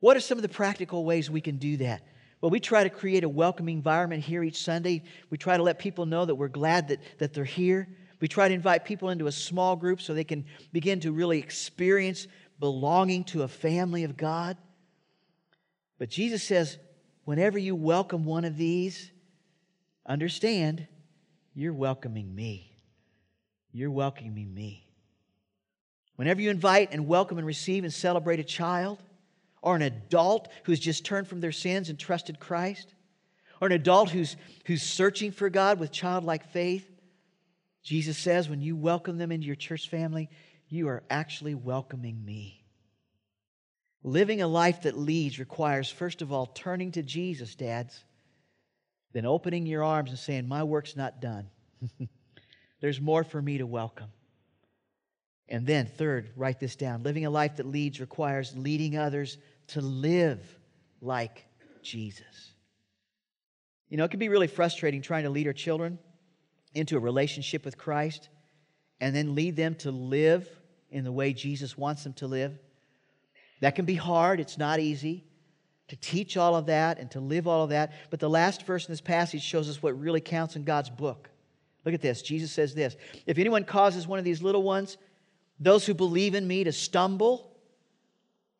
What 0.00 0.16
are 0.16 0.20
some 0.20 0.38
of 0.38 0.42
the 0.42 0.48
practical 0.48 1.04
ways 1.04 1.30
we 1.30 1.40
can 1.40 1.56
do 1.56 1.76
that? 1.78 2.02
Well, 2.40 2.50
we 2.50 2.60
try 2.60 2.84
to 2.84 2.90
create 2.90 3.24
a 3.24 3.28
welcoming 3.28 3.76
environment 3.76 4.22
here 4.22 4.42
each 4.42 4.62
Sunday. 4.62 5.02
We 5.30 5.38
try 5.38 5.56
to 5.56 5.62
let 5.62 5.78
people 5.78 6.06
know 6.06 6.24
that 6.24 6.34
we're 6.34 6.48
glad 6.48 6.88
that, 6.88 7.00
that 7.18 7.34
they're 7.34 7.44
here. 7.44 7.88
We 8.20 8.28
try 8.28 8.48
to 8.48 8.54
invite 8.54 8.84
people 8.84 9.10
into 9.10 9.26
a 9.26 9.32
small 9.32 9.76
group 9.76 10.00
so 10.00 10.14
they 10.14 10.24
can 10.24 10.44
begin 10.72 11.00
to 11.00 11.12
really 11.12 11.38
experience 11.38 12.28
belonging 12.60 13.24
to 13.24 13.42
a 13.42 13.48
family 13.48 14.04
of 14.04 14.16
God. 14.16 14.56
But 15.98 16.08
Jesus 16.08 16.42
says, 16.42 16.78
whenever 17.24 17.58
you 17.58 17.74
welcome 17.74 18.24
one 18.24 18.44
of 18.44 18.56
these, 18.56 19.10
understand 20.06 20.86
you're 21.54 21.72
welcoming 21.72 22.34
me. 22.34 22.70
You're 23.72 23.90
welcoming 23.90 24.52
me. 24.54 24.86
Whenever 26.16 26.40
you 26.40 26.50
invite 26.50 26.90
and 26.92 27.06
welcome 27.06 27.38
and 27.38 27.46
receive 27.46 27.84
and 27.84 27.92
celebrate 27.92 28.40
a 28.40 28.44
child, 28.44 29.02
or 29.62 29.74
an 29.74 29.82
adult 29.82 30.48
who's 30.64 30.78
just 30.78 31.04
turned 31.04 31.26
from 31.26 31.40
their 31.40 31.52
sins 31.52 31.88
and 31.88 31.98
trusted 31.98 32.38
Christ, 32.38 32.94
or 33.60 33.66
an 33.66 33.72
adult 33.72 34.10
who's, 34.10 34.36
who's 34.66 34.82
searching 34.82 35.32
for 35.32 35.50
God 35.50 35.80
with 35.80 35.90
childlike 35.90 36.48
faith, 36.50 36.88
Jesus 37.82 38.16
says 38.16 38.48
when 38.48 38.60
you 38.60 38.76
welcome 38.76 39.18
them 39.18 39.32
into 39.32 39.46
your 39.46 39.56
church 39.56 39.88
family, 39.88 40.28
you 40.68 40.88
are 40.88 41.02
actually 41.10 41.54
welcoming 41.54 42.24
me. 42.24 42.64
Living 44.02 44.40
a 44.40 44.46
life 44.46 44.82
that 44.82 44.96
leads 44.96 45.38
requires, 45.38 45.90
first 45.90 46.22
of 46.22 46.32
all, 46.32 46.46
turning 46.46 46.92
to 46.92 47.02
Jesus, 47.02 47.54
dads 47.54 48.04
than 49.16 49.24
opening 49.24 49.64
your 49.64 49.82
arms 49.82 50.10
and 50.10 50.18
saying, 50.18 50.46
My 50.46 50.62
work's 50.62 50.94
not 50.94 51.22
done. 51.22 51.48
There's 52.82 53.00
more 53.00 53.24
for 53.24 53.40
me 53.40 53.56
to 53.56 53.66
welcome. 53.66 54.10
And 55.48 55.66
then, 55.66 55.86
third, 55.86 56.32
write 56.36 56.60
this 56.60 56.76
down 56.76 57.02
living 57.02 57.24
a 57.24 57.30
life 57.30 57.56
that 57.56 57.64
leads 57.64 57.98
requires 57.98 58.54
leading 58.54 58.98
others 58.98 59.38
to 59.68 59.80
live 59.80 60.42
like 61.00 61.46
Jesus. 61.80 62.52
You 63.88 63.96
know, 63.96 64.04
it 64.04 64.10
can 64.10 64.20
be 64.20 64.28
really 64.28 64.48
frustrating 64.48 65.00
trying 65.00 65.24
to 65.24 65.30
lead 65.30 65.46
our 65.46 65.54
children 65.54 65.98
into 66.74 66.98
a 66.98 67.00
relationship 67.00 67.64
with 67.64 67.78
Christ 67.78 68.28
and 69.00 69.16
then 69.16 69.34
lead 69.34 69.56
them 69.56 69.76
to 69.76 69.90
live 69.90 70.46
in 70.90 71.04
the 71.04 71.12
way 71.12 71.32
Jesus 71.32 71.78
wants 71.78 72.04
them 72.04 72.12
to 72.14 72.26
live. 72.26 72.58
That 73.62 73.76
can 73.76 73.86
be 73.86 73.94
hard, 73.94 74.40
it's 74.40 74.58
not 74.58 74.78
easy 74.78 75.25
to 75.88 75.96
teach 75.96 76.36
all 76.36 76.56
of 76.56 76.66
that 76.66 76.98
and 76.98 77.10
to 77.12 77.20
live 77.20 77.46
all 77.46 77.64
of 77.64 77.70
that. 77.70 77.92
But 78.10 78.20
the 78.20 78.30
last 78.30 78.66
verse 78.66 78.86
in 78.86 78.92
this 78.92 79.00
passage 79.00 79.42
shows 79.42 79.68
us 79.68 79.82
what 79.82 79.98
really 79.98 80.20
counts 80.20 80.56
in 80.56 80.64
God's 80.64 80.90
book. 80.90 81.30
Look 81.84 81.94
at 81.94 82.02
this. 82.02 82.22
Jesus 82.22 82.50
says 82.50 82.74
this 82.74 82.96
If 83.26 83.38
anyone 83.38 83.64
causes 83.64 84.06
one 84.06 84.18
of 84.18 84.24
these 84.24 84.42
little 84.42 84.62
ones, 84.62 84.96
those 85.60 85.86
who 85.86 85.94
believe 85.94 86.34
in 86.34 86.46
me, 86.46 86.64
to 86.64 86.72
stumble, 86.72 87.52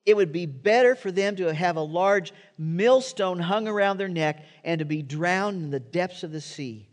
it 0.07 0.17
would 0.17 0.33
be 0.33 0.47
better 0.47 0.95
for 0.95 1.11
them 1.11 1.35
to 1.37 1.53
have 1.53 1.77
a 1.77 1.81
large 1.81 2.33
millstone 2.57 3.41
hung 3.41 3.67
around 3.67 3.99
their 3.99 4.09
neck 4.09 4.45
and 4.63 4.79
to 4.79 4.85
be 4.85 5.03
drowned 5.03 5.63
in 5.63 5.71
the 5.71 5.81
depths 5.81 6.23
of 6.23 6.31
the 6.31 6.41
sea. 6.41 6.89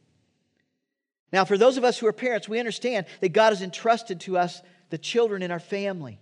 Now, 1.31 1.45
for 1.45 1.57
those 1.57 1.77
of 1.77 1.83
us 1.83 1.97
who 1.97 2.07
are 2.07 2.13
parents, 2.13 2.49
we 2.49 2.59
understand 2.59 3.05
that 3.21 3.29
God 3.29 3.51
has 3.51 3.61
entrusted 3.61 4.19
to 4.21 4.37
us 4.37 4.61
the 4.89 4.97
children 4.97 5.43
in 5.43 5.51
our 5.51 5.59
family. 5.59 6.19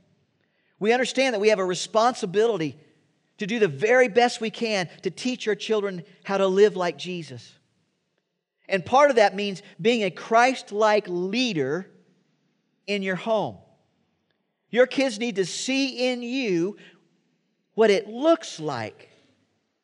We 0.80 0.93
understand 0.93 1.34
that 1.34 1.39
we 1.39 1.50
have 1.50 1.60
a 1.60 1.65
responsibility 1.65 2.78
to 3.41 3.47
do 3.47 3.58
the 3.58 3.67
very 3.67 4.08
best 4.08 4.39
we 4.39 4.51
can 4.51 4.88
to 5.01 5.10
teach 5.10 5.47
our 5.47 5.56
children 5.56 6.04
how 6.23 6.38
to 6.38 6.45
live 6.45 6.75
like 6.75 6.95
Jesus. 6.95 7.51
And 8.69 8.86
part 8.86 9.10
of 9.10 9.15
that 9.15 9.36
means 9.36 9.63
being 9.82 10.04
a 10.04 10.12
Christ 10.12 10.71
like 10.71 11.06
leader 11.08 11.89
in 12.86 13.01
your 13.01 13.15
home. 13.15 13.58
Your 14.69 14.86
kids 14.86 15.17
need 15.17 15.38
to 15.38 15.45
see 15.45 16.12
in 16.12 16.21
you 16.21 16.77
what 17.73 17.89
it 17.89 18.08
looks 18.08 18.60
like 18.60 19.10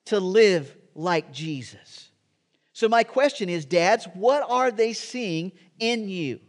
to 0.05 0.19
live 0.19 0.77
like 0.93 1.33
Jesus. 1.33 2.09
So, 2.73 2.87
my 2.87 3.03
question 3.03 3.49
is, 3.49 3.65
dads, 3.65 4.07
what 4.13 4.45
are 4.47 4.69
they 4.69 4.93
seeing 4.93 5.51
in 5.79 6.09
you? 6.09 6.41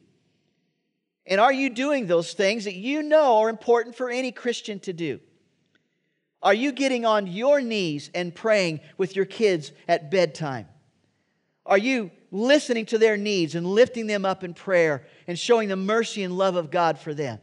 And 1.24 1.40
are 1.40 1.54
you 1.54 1.70
doing 1.70 2.06
those 2.06 2.34
things 2.34 2.64
that 2.64 2.74
you 2.74 3.02
know 3.02 3.38
are 3.38 3.48
important 3.48 3.96
for 3.96 4.10
any 4.10 4.30
Christian 4.30 4.78
to 4.80 4.92
do? 4.92 5.20
Are 6.42 6.54
you 6.54 6.72
getting 6.72 7.04
on 7.04 7.26
your 7.26 7.60
knees 7.60 8.10
and 8.14 8.34
praying 8.34 8.80
with 8.96 9.16
your 9.16 9.24
kids 9.24 9.72
at 9.88 10.10
bedtime? 10.10 10.68
Are 11.66 11.78
you 11.78 12.10
listening 12.30 12.86
to 12.86 12.98
their 12.98 13.16
needs 13.16 13.54
and 13.54 13.66
lifting 13.66 14.06
them 14.06 14.24
up 14.24 14.44
in 14.44 14.54
prayer 14.54 15.04
and 15.26 15.38
showing 15.38 15.68
the 15.68 15.76
mercy 15.76 16.22
and 16.22 16.36
love 16.36 16.56
of 16.56 16.70
God 16.70 16.98
for 16.98 17.12
them? 17.12 17.40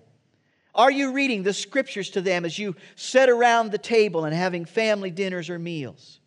Are 0.73 0.91
you 0.91 1.13
reading 1.13 1.43
the 1.43 1.53
scriptures 1.53 2.09
to 2.11 2.21
them 2.21 2.43
as 2.43 2.59
you 2.59 2.75
sit 2.95 3.29
around 3.29 3.71
the 3.71 3.77
table 3.77 4.25
and 4.25 4.35
having 4.35 4.65
family 4.65 5.11
dinners 5.11 5.49
or 5.49 5.59
meals? 5.59 6.19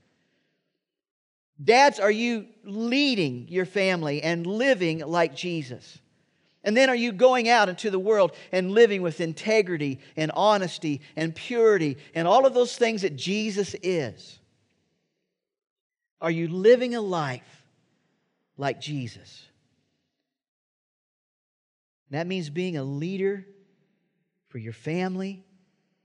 Dads, 1.62 1.98
are 1.98 2.10
you 2.10 2.46
leading 2.64 3.48
your 3.48 3.66
family 3.66 4.22
and 4.22 4.46
living 4.46 5.00
like 5.00 5.34
Jesus? 5.34 5.98
And 6.64 6.76
then 6.76 6.90
are 6.90 6.96
you 6.96 7.12
going 7.12 7.48
out 7.48 7.68
into 7.68 7.90
the 7.90 7.98
world 7.98 8.32
and 8.50 8.72
living 8.72 9.00
with 9.00 9.20
integrity 9.20 10.00
and 10.16 10.30
honesty 10.34 11.00
and 11.16 11.34
purity 11.34 11.98
and 12.14 12.26
all 12.26 12.46
of 12.46 12.54
those 12.54 12.76
things 12.76 13.02
that 13.02 13.16
Jesus 13.16 13.74
is? 13.82 14.38
Are 16.20 16.30
you 16.30 16.48
living 16.48 16.94
a 16.94 17.00
life 17.00 17.64
like 18.56 18.80
Jesus? 18.80 19.46
That 22.10 22.26
means 22.26 22.50
being 22.50 22.76
a 22.76 22.82
leader 22.82 23.46
for 24.48 24.58
your 24.58 24.72
family 24.72 25.44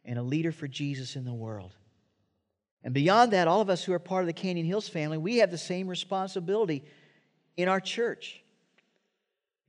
and 0.06 0.20
a 0.20 0.24
leader 0.24 0.52
for 0.52 0.68
Jesus 0.68 1.16
in 1.16 1.26
the 1.26 1.34
world. 1.34 1.76
And 2.84 2.94
beyond 2.94 3.32
that, 3.32 3.48
all 3.48 3.62
of 3.62 3.70
us 3.70 3.84
who 3.84 3.94
are 3.94 4.00
part 4.00 4.22
of 4.22 4.28
the 4.28 4.34
Canyon 4.34 4.66
Hills 4.66 4.89
family, 4.89 5.18
we 5.18 5.38
have 5.38 5.50
the 5.50 5.58
same 5.58 5.88
responsibility 5.88 6.84
in 7.56 7.70
our 7.70 7.80
church. 7.80 8.43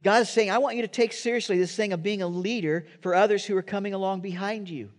God 0.05 0.21
is 0.21 0.29
saying, 0.29 0.51
I 0.51 0.59
want 0.59 0.77
you 0.77 0.83
to 0.83 0.89
take 0.89 1.15
seriously 1.15 1.59
this 1.59 1.75
thing 1.75 1.95
of 1.95 2.03
being 2.03 2.21
a 2.21 2.29
leader 2.29 2.87
for 3.01 3.15
others 3.15 3.45
who 3.45 3.57
are 3.57 3.63
coming 3.63 3.95
along 3.95 4.21
behind 4.21 4.69
you. 4.69 4.91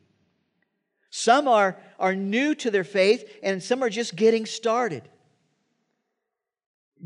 Some 1.12 1.48
are, 1.48 1.78
are 2.00 2.16
new 2.16 2.56
to 2.56 2.72
their 2.72 2.84
faith, 2.84 3.24
and 3.44 3.62
some 3.62 3.84
are 3.84 3.90
just 3.90 4.16
getting 4.16 4.48
started. 4.48 5.08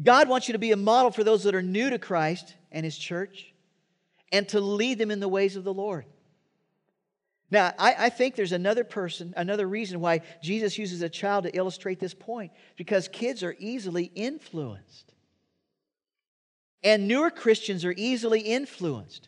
God 0.02 0.30
wants 0.30 0.48
you 0.48 0.54
to 0.54 0.60
be 0.60 0.72
a 0.72 0.78
model 0.78 1.12
for 1.12 1.26
those 1.26 1.44
that 1.44 1.54
are 1.54 1.62
new 1.62 1.90
to 1.90 2.00
Christ 2.00 2.56
and 2.72 2.86
His 2.86 2.98
church 2.98 3.54
and 4.32 4.48
to 4.50 4.62
lead 4.62 4.98
them 4.98 5.12
in 5.12 5.20
the 5.20 5.28
ways 5.28 5.58
of 5.58 5.66
the 5.66 5.74
Lord. 5.74 6.06
Now, 7.52 7.74
I, 7.78 7.96
I, 7.98 8.10
think 8.10 8.36
there's 8.36 8.52
another 8.52 8.84
person, 8.84 9.34
another 9.36 9.68
reason 9.68 10.00
why 10.00 10.22
Jesus 10.42 10.78
uses 10.78 11.02
a 11.02 11.10
child 11.10 11.46
to 11.46 11.58
illustrate 11.58 12.00
this 12.00 12.14
point, 12.14 12.52
because 12.78 13.08
kids 13.08 13.44
are 13.44 13.56
easily 13.60 14.12
influenced. 14.16 15.14
And 16.84 17.08
newer 17.08 17.30
Christians 17.30 17.84
are 17.86 17.94
easily 17.96 18.42
influenced. 18.42 19.28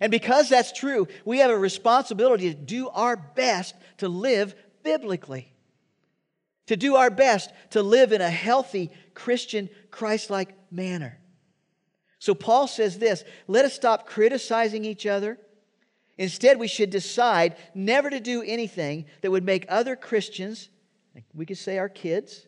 And 0.00 0.10
because 0.10 0.48
that's 0.48 0.72
true, 0.72 1.06
we 1.24 1.38
have 1.38 1.50
a 1.50 1.58
responsibility 1.58 2.52
to 2.52 2.58
do 2.58 2.88
our 2.88 3.16
best 3.16 3.74
to 3.98 4.08
live 4.08 4.54
biblically, 4.82 5.52
to 6.66 6.76
do 6.76 6.96
our 6.96 7.10
best 7.10 7.52
to 7.70 7.82
live 7.82 8.12
in 8.12 8.20
a 8.20 8.30
healthy 8.30 8.90
Christian, 9.14 9.68
Christ 9.90 10.28
like 10.28 10.56
manner. 10.72 11.18
So 12.18 12.34
Paul 12.34 12.66
says 12.66 12.98
this 12.98 13.22
let 13.46 13.64
us 13.64 13.74
stop 13.74 14.06
criticizing 14.06 14.84
each 14.84 15.06
other 15.06 15.38
Instead, 16.18 16.58
we 16.58 16.68
should 16.68 16.90
decide 16.90 17.56
never 17.74 18.10
to 18.10 18.20
do 18.20 18.42
anything 18.42 19.06
that 19.22 19.30
would 19.30 19.44
make 19.44 19.64
other 19.68 19.96
Christians, 19.96 20.68
we 21.34 21.46
could 21.46 21.58
say 21.58 21.78
our 21.78 21.88
kids, 21.88 22.46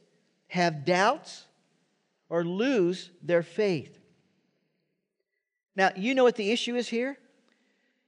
have 0.48 0.84
doubts 0.84 1.46
or 2.28 2.44
lose 2.44 3.10
their 3.22 3.42
faith. 3.42 3.98
Now, 5.76 5.90
you 5.96 6.14
know 6.14 6.24
what 6.24 6.36
the 6.36 6.50
issue 6.52 6.76
is 6.76 6.88
here? 6.88 7.18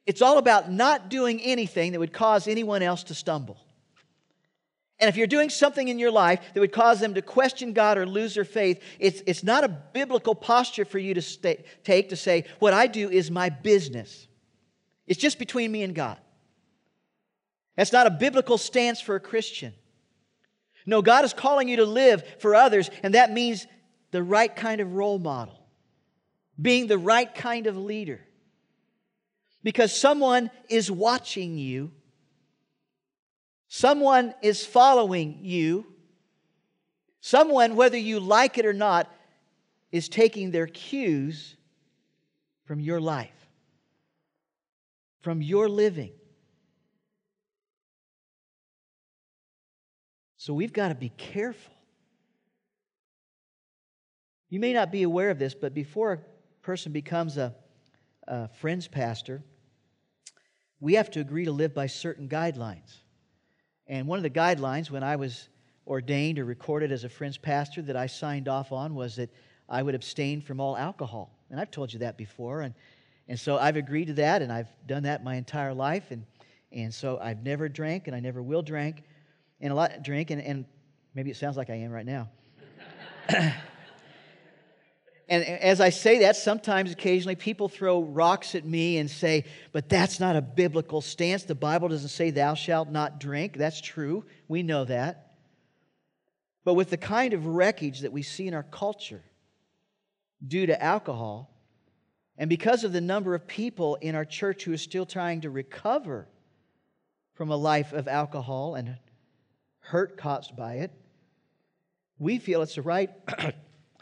It's 0.07 0.23
all 0.23 0.39
about 0.39 0.71
not 0.71 1.09
doing 1.09 1.41
anything 1.41 1.93
that 1.93 1.99
would 1.99 2.13
cause 2.13 2.47
anyone 2.47 2.83
else 2.83 3.03
to 3.05 3.15
stumble. 3.15 3.59
And 4.99 5.09
if 5.09 5.17
you're 5.17 5.27
doing 5.27 5.51
something 5.51 5.89
in 5.89 5.99
your 5.99 6.11
life 6.11 6.41
that 6.55 6.61
would 6.61 6.73
cause 6.73 7.01
them 7.01 7.15
to 7.15 7.23
question 7.23 7.73
God 7.75 7.99
or 7.99 8.07
lose 8.07 8.35
their 8.35 8.45
faith, 8.45 8.83
it's, 8.99 9.23
it's 9.27 9.43
not 9.43 9.65
a 9.65 9.69
biblical 9.69 10.35
posture 10.35 10.87
for 10.87 10.99
you 10.99 11.13
to 11.15 11.23
stay, 11.23 11.65
take 11.85 12.09
to 12.11 12.17
say, 12.17 12.45
What 12.61 12.73
I 12.73 12.87
do 12.87 13.11
is 13.11 13.31
my 13.31 13.51
business. 13.51 14.27
It's 15.07 15.21
just 15.21 15.39
between 15.39 15.71
me 15.71 15.83
and 15.83 15.95
God. 15.95 16.19
That's 17.77 17.93
not 17.93 18.07
a 18.07 18.11
biblical 18.11 18.57
stance 18.59 19.01
for 19.01 19.17
a 19.17 19.21
Christian. 19.21 19.75
No, 20.87 21.03
God 21.03 21.25
is 21.25 21.35
calling 21.35 21.69
you 21.69 21.77
to 21.77 21.85
live 21.85 22.25
for 22.39 22.55
others, 22.55 22.91
and 23.03 23.15
that 23.15 23.33
means 23.33 23.67
the 24.13 24.23
right 24.23 24.55
kind 24.55 24.81
of 24.81 24.95
role 24.95 25.19
model, 25.19 25.66
being 26.61 26.87
the 26.87 26.99
right 26.99 27.33
kind 27.35 27.67
of 27.67 27.77
leader. 27.77 28.21
Because 29.63 29.99
someone 29.99 30.51
is 30.69 30.91
watching 30.91 31.59
you, 31.59 31.91
someone 33.69 34.35
is 34.43 34.65
following 34.65 35.41
you, 35.43 35.87
someone, 37.21 37.75
whether 37.75 37.99
you 37.99 38.21
like 38.21 38.59
it 38.59 38.67
or 38.67 38.73
not, 38.73 39.13
is 39.91 40.09
taking 40.09 40.51
their 40.51 40.67
cues 40.67 41.57
from 42.65 42.81
your 42.81 43.01
life 43.01 43.31
from 45.27 45.43
your 45.43 45.69
living. 45.69 46.13
So 50.37 50.55
we've 50.55 50.73
got 50.73 50.91
to 50.91 50.95
be 50.95 51.09
careful. 51.09 51.75
You 54.49 54.61
may 54.61 54.73
not 54.73 54.93
be 54.93 55.03
aware 55.03 55.31
of 55.31 55.41
this, 55.41 55.53
but 55.53 55.75
before 55.75 56.21
person 56.67 56.91
becomes 56.91 57.37
a, 57.37 57.55
a 58.27 58.49
friend's 58.49 58.89
pastor, 58.89 59.41
we 60.81 60.95
have 60.95 61.11
to 61.13 61.21
agree 61.21 61.45
to 61.45 61.53
live 61.53 61.73
by 61.73 61.87
certain 61.87 62.29
guidelines. 62.29 62.99
And 63.87 64.09
one 64.09 64.19
of 64.19 64.25
the 64.25 64.31
guidelines 64.31 64.91
when 64.91 65.05
I 65.05 65.15
was 65.15 65.49
ordained 65.87 66.41
or 66.41 66.45
recorded 66.45 66.91
as 66.91 67.05
a 67.05 67.09
friend's 67.09 67.39
pastor 67.39 67.83
that 67.83 67.97
I 67.97 68.07
signed 68.07 68.49
off 68.49 68.73
on 68.73 68.97
was 68.97 69.15
that 69.15 69.31
I 69.69 69.81
would 69.81 69.95
abstain 69.95 70.41
from 70.41 70.61
all 70.61 70.77
alcohol. 70.77 71.31
And 71.51 71.61
I've 71.61 71.71
told 71.71 71.93
you 71.93 72.01
that 72.01 72.17
before. 72.17 72.63
And 72.63 72.75
and 73.29 73.39
so 73.39 73.59
I've 73.59 73.77
agreed 73.77 74.07
to 74.07 74.13
that, 74.15 74.43
and 74.43 74.53
I've 74.53 74.69
done 74.87 75.03
that 75.03 75.25
my 75.25 75.35
entire 75.35 75.75
life. 75.75 76.11
And, 76.11 76.25
and 76.71 76.95
so 76.95 77.19
I've 77.21 77.43
never 77.43 77.69
drank, 77.69 78.07
and 78.07 78.15
I 78.15 78.21
never 78.21 78.43
will 78.43 78.63
drink, 78.63 79.03
and 79.61 79.73
a 79.73 79.75
lot 79.75 80.03
drink, 80.05 80.31
and, 80.31 80.41
and 80.41 80.65
maybe 81.15 81.31
it 81.31 81.37
sounds 81.37 81.57
like 81.57 81.71
I 81.71 81.75
am 81.75 81.91
right 81.91 82.07
now. 82.07 82.29
and 85.29 85.45
as 85.45 85.81
I 85.81 85.91
say 85.91 86.21
that, 86.21 86.37
sometimes 86.37 86.93
occasionally 86.93 87.35
people 87.35 87.69
throw 87.69 88.01
rocks 88.01 88.55
at 88.55 88.65
me 88.65 88.99
and 88.99 89.11
say, 89.11 89.45
but 89.73 89.89
that's 89.89 90.21
not 90.21 90.37
a 90.37 90.41
biblical 90.41 91.01
stance. 91.01 91.43
The 91.43 91.57
Bible 91.57 91.89
doesn't 91.89 92.11
say 92.11 92.31
thou 92.31 92.55
shalt 92.55 92.91
not 92.91 93.19
drink. 93.19 93.57
That's 93.57 93.81
true. 93.81 94.25
We 94.47 94.63
know 94.63 94.85
that. 94.85 95.35
But 96.65 96.75
with 96.75 96.91
the 96.91 96.97
kind 96.97 97.33
of 97.33 97.47
wreckage 97.47 98.01
that 98.01 98.13
we 98.13 98.23
see 98.23 98.47
in 98.47 98.55
our 98.55 98.63
culture 98.63 99.23
due 100.47 100.67
to 100.67 100.81
alcohol, 100.81 101.51
and 102.39 102.49
because 102.49 102.85
of 102.85 102.93
the 102.93 103.01
number 103.01 103.35
of 103.35 103.49
people 103.49 103.97
in 103.97 104.15
our 104.15 104.25
church 104.25 104.63
who 104.65 104.73
are 104.73 104.79
still 104.79 105.07
trying 105.07 105.41
to 105.41 105.51
recover 105.51 106.29
from 107.35 107.51
a 107.51 107.57
life 107.57 107.93
of 107.93 108.07
alcohol 108.07 108.77
and 108.77 108.97
hurt 109.81 110.17
caused 110.19 110.57
by 110.57 110.75
it, 110.75 110.93
we 112.19 112.39
feel 112.39 112.63
it's 112.63 112.77
the 112.77 112.83
right 112.83 113.11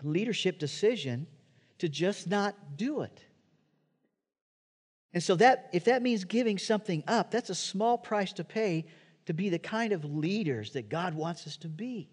leadership 0.04 0.58
decision 0.58 1.26
to 1.78 1.88
just 1.88 2.28
not 2.28 2.76
do 2.76 3.02
it. 3.02 3.24
And 5.12 5.22
so 5.22 5.36
that 5.36 5.70
if 5.72 5.84
that 5.84 6.02
means 6.02 6.24
giving 6.24 6.58
something 6.58 7.04
up, 7.06 7.30
that's 7.30 7.50
a 7.50 7.54
small 7.54 7.96
price 7.96 8.32
to 8.34 8.44
pay 8.44 8.86
to 9.26 9.32
be 9.32 9.48
the 9.48 9.58
kind 9.58 9.92
of 9.92 10.04
leaders 10.04 10.72
that 10.72 10.88
God 10.88 11.14
wants 11.14 11.46
us 11.46 11.56
to 11.58 11.68
be. 11.68 12.10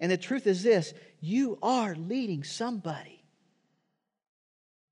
And 0.00 0.10
the 0.10 0.16
truth 0.16 0.46
is 0.46 0.62
this, 0.62 0.94
you 1.20 1.58
are 1.62 1.94
leading 1.94 2.42
somebody. 2.42 3.22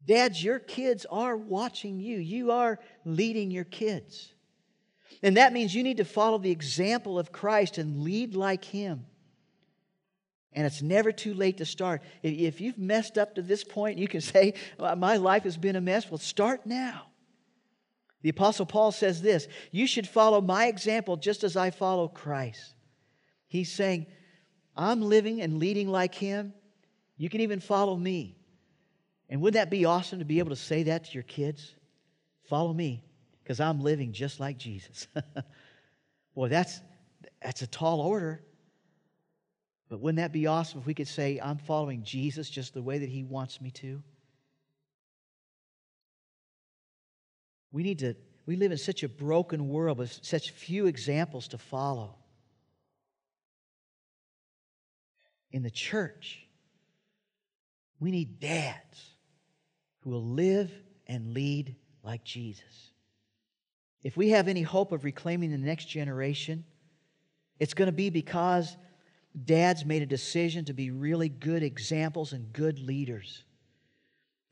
Dads, 0.04 0.42
your 0.42 0.59
kids 0.59 1.04
are 1.11 1.37
watching 1.37 2.00
you. 2.00 2.18
You 2.18 2.52
are 2.52 2.78
leading 3.04 3.50
your 3.50 3.64
kids. 3.64 4.33
And 5.22 5.37
that 5.37 5.52
means 5.52 5.74
you 5.74 5.83
need 5.83 5.96
to 5.96 6.04
follow 6.04 6.38
the 6.38 6.50
example 6.50 7.18
of 7.18 7.33
Christ 7.33 7.78
and 7.78 8.02
lead 8.02 8.35
like 8.35 8.64
Him. 8.64 9.04
And 10.52 10.66
it's 10.66 10.82
never 10.82 11.12
too 11.12 11.34
late 11.34 11.58
to 11.58 11.66
start. 11.66 12.02
If 12.22 12.61
you've 12.61 12.78
messed 12.78 13.18
up 13.18 13.34
to 13.34 13.42
this 13.42 13.64
point, 13.64 13.98
you 13.98 14.08
can 14.08 14.20
say, 14.22 14.54
My 14.78 15.16
life 15.16 15.44
has 15.44 15.56
been 15.56 15.76
a 15.76 15.80
mess. 15.80 16.11
Well, 16.11 16.18
start 16.18 16.66
now. 16.66 17.08
The 18.22 18.30
Apostle 18.30 18.66
Paul 18.66 18.92
says 18.92 19.22
this 19.22 19.48
You 19.70 19.87
should 19.87 20.08
follow 20.08 20.40
my 20.40 20.66
example 20.66 21.16
just 21.16 21.44
as 21.44 21.56
I 21.56 21.70
follow 21.70 22.08
Christ. 22.08 22.74
He's 23.46 23.72
saying, 23.72 24.06
I'm 24.76 25.00
living 25.00 25.40
and 25.40 25.58
leading 25.58 25.88
like 25.88 26.14
Him. 26.14 26.52
You 27.16 27.28
can 27.28 27.40
even 27.40 27.61
follow 27.61 27.96
me. 27.96 28.37
And 29.28 29.40
wouldn't 29.40 29.61
that 29.61 29.70
be 29.70 29.84
awesome 29.84 30.20
to 30.20 30.24
be 30.24 30.38
able 30.38 30.50
to 30.50 30.56
say 30.56 30.84
that 30.84 31.04
to 31.04 31.12
your 31.12 31.24
kids? 31.24 31.74
Follow 32.44 32.72
me, 32.72 33.04
because 33.42 33.61
I'm 33.61 33.80
living 33.80 34.12
just 34.12 34.40
like 34.40 34.56
Jesus. 34.56 35.06
Boy, 36.34 36.48
that's, 36.48 36.80
that's 37.42 37.62
a 37.62 37.66
tall 37.66 38.00
order. 38.00 38.42
But 39.88 40.01
wouldn't 40.01 40.18
that 40.18 40.33
be 40.33 40.46
awesome 40.46 40.81
if 40.81 40.87
we 40.87 40.94
could 40.94 41.09
say, 41.09 41.40
I'm 41.42 41.59
following 41.59 42.03
Jesus 42.03 42.51
just 42.51 42.74
the 42.74 42.83
way 42.83 42.98
that 42.98 43.09
He 43.09 43.24
wants 43.24 43.61
me 43.61 43.70
to? 43.72 44.03
We 47.72 47.83
need 47.83 47.98
to, 48.01 48.14
we 48.46 48.57
live 48.57 48.72
in 48.72 48.79
such 48.79 49.03
a 49.03 49.09
broken 49.09 49.68
world 49.68 49.98
with 49.98 50.18
such 50.22 50.51
few 50.51 50.87
examples 50.87 51.48
to 51.48 51.59
follow. 51.59 52.16
In 55.51 55.62
the 55.62 55.70
church, 55.70 56.46
we 58.01 58.11
need 58.11 58.40
dads 58.40 59.14
who 60.01 60.11
will 60.11 60.24
live 60.24 60.70
and 61.07 61.33
lead 61.33 61.77
like 62.03 62.24
Jesus. 62.24 62.92
If 64.03 64.16
we 64.16 64.31
have 64.31 64.48
any 64.48 64.62
hope 64.62 64.92
of 64.92 65.05
reclaiming 65.05 65.51
the 65.51 65.59
next 65.59 65.87
generation, 65.87 66.64
it's 67.59 67.74
going 67.74 67.87
to 67.87 67.92
be 67.92 68.11
because 68.11 68.77
dads 69.44 69.85
made 69.85 70.03
a 70.03 70.07
decision 70.07 70.64
to 70.66 70.72
be 70.72 70.90
really 70.90 71.29
good 71.29 71.62
examples 71.62 72.33
and 72.33 72.53
good 72.53 72.79
leaders. 72.79 73.44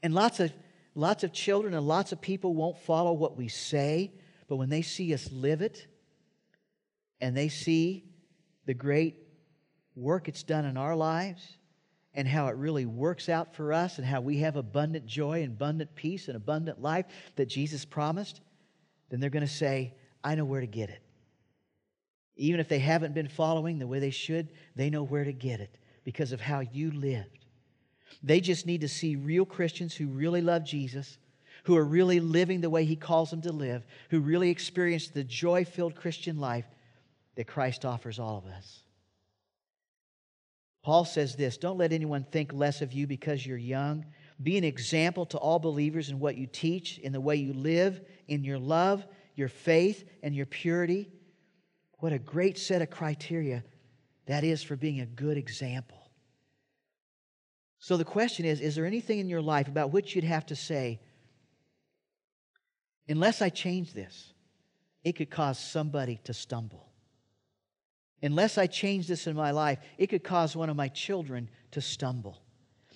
And 0.03 0.15
lots 0.15 0.41
of, 0.41 0.53
lots 0.95 1.25
of 1.25 1.33
children 1.33 1.75
and 1.75 1.87
lots 1.87 2.13
of 2.13 2.21
people 2.21 2.55
won't 2.55 2.79
follow 2.79 3.13
what 3.13 3.37
we 3.37 3.49
say, 3.49 4.13
but 4.49 4.57
when 4.57 4.69
they 4.69 4.83
see 4.83 5.13
us 5.15 5.31
live 5.33 5.63
it 5.63 5.87
and 7.21 7.37
they 7.37 7.49
see 7.49 8.05
the 8.67 8.75
great 8.75 9.17
work 9.95 10.29
it's 10.29 10.43
done 10.43 10.65
in 10.65 10.77
our 10.77 10.95
lives 10.95 11.57
and 12.15 12.27
how 12.27 12.49
it 12.49 12.57
really 12.57 12.87
works 12.87 13.29
out 13.29 13.55
for 13.55 13.73
us 13.73 13.99
and 13.99 14.07
how 14.07 14.21
we 14.21 14.39
have 14.39 14.57
abundant 14.57 15.07
joy 15.07 15.43
and 15.43 15.53
abundant 15.53 15.95
peace 15.95 16.29
and 16.29 16.37
abundant 16.37 16.81
life 16.81 17.07
that 17.37 17.47
Jesus 17.47 17.85
promised, 17.85 18.41
then 19.11 19.21
they're 19.21 19.31
going 19.31 19.47
to 19.47 19.53
say, 19.53 19.95
I 20.25 20.35
know 20.35 20.45
where 20.45 20.61
to 20.61 20.67
get 20.67 20.91
it. 20.91 21.03
Even 22.37 22.61
if 22.61 22.69
they 22.69 22.79
haven't 22.79 23.15
been 23.15 23.29
following 23.29 23.79
the 23.79 23.87
way 23.87 23.99
they 23.99 24.11
should, 24.11 24.49
they 24.75 24.91
know 24.91 25.03
where 25.03 25.25
to 25.25 25.33
get 25.33 25.61
it 25.61 25.79
because 26.05 26.33
of 26.33 26.41
how 26.41 26.61
you 26.61 26.91
lived. 26.91 27.47
They 28.23 28.41
just 28.41 28.67
need 28.67 28.83
to 28.83 28.89
see 28.89 29.17
real 29.17 29.45
Christians 29.45 29.95
who 29.95 30.07
really 30.09 30.41
love 30.41 30.65
Jesus, 30.65 31.19
who 31.65 31.77
are 31.77 31.85
really 31.85 32.21
living 32.21 32.61
the 32.61 32.71
way 32.71 32.85
He 32.85 32.97
calls 32.97 33.31
them 33.31 33.43
to 33.43 33.53
live, 33.53 33.87
who 34.11 34.21
really 34.21 34.51
experience 34.51 35.09
the 35.09 35.25
joy 35.25 35.65
filled 35.65 35.97
Christian 35.97 36.39
life 36.39 36.67
that 37.37 37.47
Christ 37.47 37.85
offers 37.85 38.19
all 38.19 38.39
of 38.39 38.47
us. 38.47 38.81
Paul 40.83 41.05
says 41.05 41.35
this 41.35 41.57
Don't 41.57 41.79
let 41.79 41.93
anyone 41.93 42.25
think 42.31 42.53
less 42.53 42.83
of 42.83 42.93
you 42.93 43.07
because 43.07 43.45
you're 43.45 43.57
young. 43.57 44.05
Be 44.43 44.59
an 44.59 44.65
example 44.65 45.25
to 45.27 45.39
all 45.39 45.59
believers 45.59 46.11
in 46.11 46.21
what 46.21 46.37
you 46.37 46.47
teach, 46.47 46.99
in 46.99 47.13
the 47.13 47.21
way 47.21 47.37
you 47.37 47.55
live, 47.55 48.03
in 48.29 48.45
your 48.45 48.59
love, 48.59 49.07
your 49.35 49.49
faith, 49.49 50.09
and 50.23 50.35
your 50.35 50.47
purity. 50.47 51.09
What 51.99 52.13
a 52.13 52.19
great 52.19 52.59
set 52.59 52.83
of 52.83 52.91
criteria 52.91 53.65
that 54.27 54.45
is 54.45 54.63
for 54.63 54.77
being 54.77 55.01
a 55.01 55.07
good 55.07 55.37
example. 55.37 56.11
So 57.79 57.97
the 57.97 58.05
question 58.05 58.45
is 58.45 58.61
Is 58.61 58.75
there 58.75 58.87
anything 58.87 59.19
in 59.19 59.29
your 59.29 59.43
life 59.43 59.69
about 59.69 59.93
which 59.93 60.15
you'd 60.15 60.25
have 60.25 60.47
to 60.47 60.57
say, 60.57 61.01
unless 63.09 63.41
I 63.41 63.49
change 63.49 63.93
this, 63.93 64.33
it 65.05 65.13
could 65.13 65.31
cause 65.31 65.59
somebody 65.59 66.21
to 66.25 66.35
stumble? 66.35 66.93
Unless 68.23 68.59
I 68.59 68.67
change 68.67 69.07
this 69.07 69.27
in 69.27 69.37
my 69.37 69.51
life, 69.51 69.79
it 69.99 70.09
could 70.09 70.25
cause 70.25 70.57
one 70.57 70.71
of 70.71 70.77
my 70.77 70.89
children 70.89 71.49
to 71.73 71.81
stumble. 71.81 72.43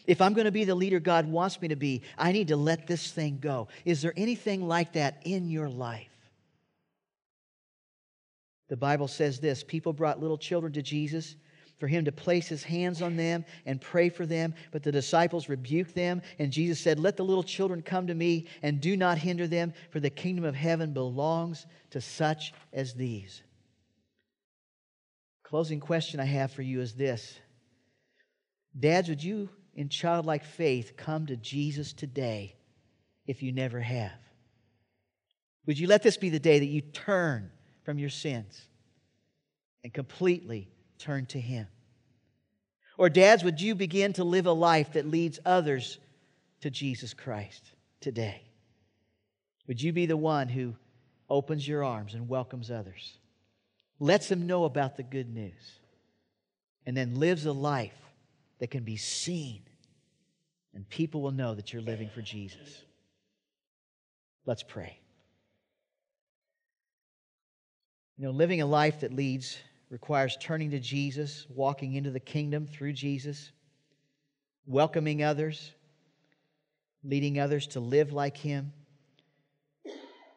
If 0.07 0.21
I'm 0.21 0.33
going 0.33 0.47
to 0.47 0.51
be 0.51 0.65
the 0.65 0.75
leader 0.75 0.99
God 0.99 1.27
wants 1.27 1.61
me 1.61 1.69
to 1.69 1.77
be, 1.77 2.03
I 2.19 2.33
need 2.33 2.49
to 2.49 2.57
let 2.57 2.87
this 2.87 3.13
thing 3.13 3.39
go. 3.41 3.69
Is 3.85 4.03
there 4.03 4.15
anything 4.17 4.67
like 4.67 4.95
that 4.95 5.21
in 5.25 5.51
your 5.51 5.69
life? 5.69 6.10
The 8.71 8.77
Bible 8.77 9.09
says 9.09 9.41
this 9.41 9.65
people 9.65 9.93
brought 9.93 10.21
little 10.21 10.39
children 10.39 10.73
to 10.75 10.81
Jesus 10.81 11.35
for 11.81 11.89
him 11.89 12.05
to 12.05 12.13
place 12.13 12.47
his 12.47 12.63
hands 12.63 13.03
on 13.03 13.17
them 13.17 13.45
and 13.67 13.81
pray 13.81 14.09
for 14.11 14.27
them. 14.27 14.55
But 14.71 14.85
the 14.85 14.93
disciples 14.93 15.49
rebuked 15.49 15.95
them, 15.95 16.23
and 16.39 16.53
Jesus 16.53 16.79
said, 16.79 17.01
Let 17.01 17.17
the 17.17 17.25
little 17.25 17.43
children 17.43 17.83
come 17.83 18.07
to 18.07 18.15
me 18.15 18.47
and 18.63 18.81
do 18.81 18.97
not 18.97 19.19
hinder 19.19 19.49
them, 19.49 19.73
for 19.91 19.99
the 19.99 20.09
kingdom 20.09 20.45
of 20.45 20.55
heaven 20.55 20.93
belongs 20.93 21.67
to 21.91 22.01
such 22.01 22.55
as 22.73 22.95
these. 22.95 23.43
Closing 25.43 25.81
question 25.81 26.21
I 26.21 26.27
have 26.27 26.53
for 26.53 26.63
you 26.63 26.81
is 26.81 26.95
this 26.95 27.41
Dads, 28.79 29.09
would 29.09 29.25
you, 29.25 29.49
in 29.75 29.89
childlike 29.89 30.45
faith, 30.45 30.97
come 30.97 31.27
to 31.27 31.37
Jesus 31.37 31.93
today 31.93 32.55
if 33.27 33.43
you 33.43 33.51
never 33.51 33.81
have? 33.81 34.13
Would 35.67 35.79
you 35.79 35.89
let 35.89 36.05
this 36.05 36.17
be 36.17 36.29
the 36.29 36.39
day 36.39 36.61
that 36.61 36.67
you 36.67 36.83
turn 36.83 37.51
from 37.91 37.99
your 37.99 38.09
sins 38.09 38.69
and 39.83 39.93
completely 39.93 40.69
turn 40.97 41.27
to 41.27 41.41
Him? 41.41 41.67
Or, 42.97 43.09
dads, 43.11 43.43
would 43.43 43.61
you 43.61 43.75
begin 43.75 44.13
to 44.13 44.23
live 44.23 44.47
a 44.47 44.53
life 44.53 44.93
that 44.93 45.09
leads 45.09 45.41
others 45.45 45.99
to 46.61 46.71
Jesus 46.71 47.15
Christ 47.15 47.65
today? 48.01 48.43
Would 49.67 49.83
you 49.83 49.93
be 49.93 50.07
the 50.07 50.17
one 50.17 50.49
who 50.49 50.77
opens 51.29 51.67
your 51.67 51.83
arms 51.83 52.15
and 52.15 52.29
welcomes 52.29 52.71
others? 52.71 53.19
Lets 53.99 54.29
them 54.29 54.47
know 54.47 54.67
about 54.67 54.97
the 54.97 55.03
good 55.03 55.35
news, 55.35 55.81
and 56.87 56.97
then 56.97 57.19
lives 57.19 57.45
a 57.45 57.53
life 57.53 57.99
that 58.61 58.71
can 58.71 58.85
be 58.85 58.99
seen, 58.99 59.63
and 60.75 60.89
people 60.89 61.23
will 61.23 61.33
know 61.33 61.57
that 61.57 61.73
you're 61.73 61.83
living 61.83 62.09
for 62.09 62.23
Jesus. 62.23 62.85
Let's 64.47 64.63
pray. 64.63 65.01
You 68.21 68.27
know, 68.27 68.33
living 68.33 68.61
a 68.61 68.67
life 68.67 69.01
that 69.01 69.15
leads 69.15 69.57
requires 69.89 70.37
turning 70.39 70.73
to 70.73 70.79
Jesus, 70.79 71.47
walking 71.49 71.95
into 71.95 72.11
the 72.11 72.21
kingdom 72.21 72.67
through 72.67 72.93
Jesus, 72.93 73.51
welcoming 74.67 75.23
others, 75.23 75.73
leading 77.03 77.41
others 77.41 77.69
to 77.69 77.81
live 77.81 78.13
like 78.13 78.37
Him. 78.37 78.75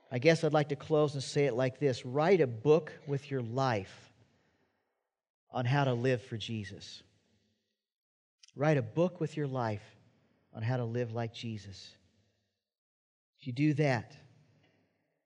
I 0.10 0.17
guess 0.19 0.46
I'd 0.46 0.54
like 0.54 0.69
to 0.69 0.78
close 0.78 1.13
and 1.13 1.22
say 1.22 1.43
it 1.43 1.56
like 1.56 1.78
this 1.78 2.06
write 2.06 2.39
a 2.39 2.48
book 2.48 2.93
with 3.06 3.30
your 3.30 3.41
life 3.41 4.13
on 5.52 5.65
how 5.65 5.84
to 5.84 5.93
live 5.93 6.22
for 6.22 6.38
Jesus. 6.38 7.04
Write 8.56 8.78
a 8.78 8.82
book 8.82 9.19
with 9.19 9.36
your 9.36 9.48
life 9.48 9.84
on 10.56 10.63
how 10.63 10.78
to 10.78 10.86
live 10.86 11.12
like 11.12 11.34
Jesus. 11.34 11.91
If 13.41 13.48
you 13.48 13.52
do 13.52 13.74
that, 13.74 14.15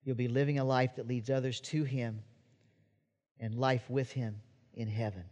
you'll 0.03 0.15
be 0.15 0.27
living 0.27 0.57
a 0.57 0.63
life 0.63 0.95
that 0.95 1.07
leads 1.07 1.29
others 1.29 1.61
to 1.61 1.83
Him 1.83 2.23
and 3.39 3.55
life 3.55 3.89
with 3.89 4.11
Him 4.11 4.41
in 4.73 4.87
heaven. 4.87 5.23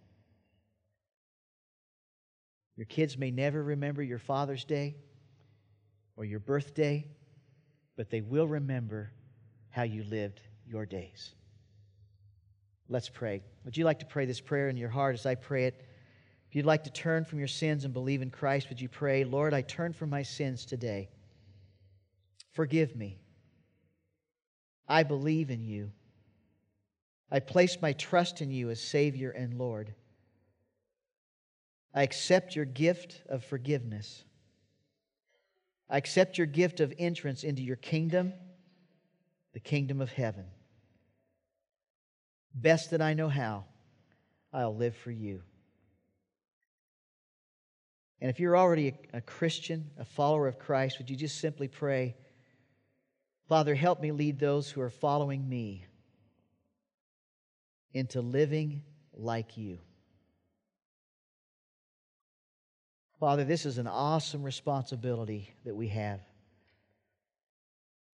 Your 2.75 2.85
kids 2.85 3.17
may 3.17 3.31
never 3.31 3.63
remember 3.63 4.03
your 4.03 4.19
Father's 4.19 4.65
Day 4.65 4.95
or 6.17 6.25
your 6.25 6.39
birthday, 6.39 7.07
but 7.95 8.09
they 8.09 8.21
will 8.21 8.47
remember 8.47 9.11
how 9.69 9.83
you 9.83 10.03
lived 10.03 10.41
your 10.67 10.85
days. 10.85 11.33
Let's 12.89 13.09
pray. 13.09 13.41
Would 13.63 13.77
you 13.77 13.85
like 13.85 13.99
to 13.99 14.05
pray 14.05 14.25
this 14.25 14.41
prayer 14.41 14.69
in 14.69 14.77
your 14.77 14.89
heart 14.89 15.15
as 15.15 15.25
I 15.25 15.35
pray 15.35 15.65
it? 15.65 15.85
If 16.47 16.55
you'd 16.55 16.65
like 16.65 16.83
to 16.83 16.91
turn 16.91 17.25
from 17.25 17.39
your 17.39 17.47
sins 17.47 17.83
and 17.83 17.93
believe 17.93 18.21
in 18.21 18.29
Christ, 18.29 18.69
would 18.69 18.79
you 18.79 18.89
pray, 18.89 19.23
Lord, 19.23 19.53
I 19.53 19.61
turn 19.61 19.93
from 19.93 20.09
my 20.09 20.21
sins 20.23 20.65
today. 20.65 21.09
Forgive 22.51 22.95
me. 22.95 23.19
I 24.87 25.03
believe 25.03 25.49
in 25.49 25.63
you. 25.63 25.91
I 27.31 27.39
place 27.39 27.77
my 27.81 27.93
trust 27.93 28.41
in 28.41 28.51
you 28.51 28.69
as 28.69 28.79
Savior 28.79 29.31
and 29.31 29.57
Lord. 29.57 29.93
I 31.93 32.03
accept 32.03 32.55
your 32.55 32.65
gift 32.65 33.21
of 33.29 33.43
forgiveness. 33.43 34.23
I 35.89 35.97
accept 35.97 36.37
your 36.37 36.47
gift 36.47 36.79
of 36.79 36.93
entrance 36.97 37.43
into 37.43 37.61
your 37.61 37.77
kingdom, 37.77 38.33
the 39.53 39.59
kingdom 39.59 40.01
of 40.01 40.11
heaven. 40.11 40.45
Best 42.53 42.91
that 42.91 43.01
I 43.01 43.13
know 43.13 43.29
how, 43.29 43.65
I'll 44.53 44.75
live 44.75 44.95
for 44.95 45.11
you. 45.11 45.41
And 48.21 48.29
if 48.29 48.39
you're 48.39 48.57
already 48.57 48.95
a, 49.13 49.21
Christian, 49.21 49.91
a 49.97 50.05
follower 50.05 50.47
of 50.47 50.57
Christ, 50.57 50.97
would 50.97 51.09
you 51.09 51.15
just 51.15 51.39
simply 51.39 51.67
pray, 51.67 52.15
Father, 53.47 53.75
help 53.75 54.01
me 54.01 54.11
lead 54.11 54.39
those 54.39 54.69
who 54.69 54.81
are 54.81 54.89
following 54.89 55.47
me 55.47 55.85
into 57.95 58.21
living 58.21 58.83
like 59.13 59.55
you. 59.55 59.79
Father, 63.21 63.45
this 63.45 63.65
is 63.65 63.77
an 63.77 63.87
awesome 63.87 64.43
responsibility 64.43 65.49
that 65.63 65.73
we 65.73 65.87
have. 65.87 66.19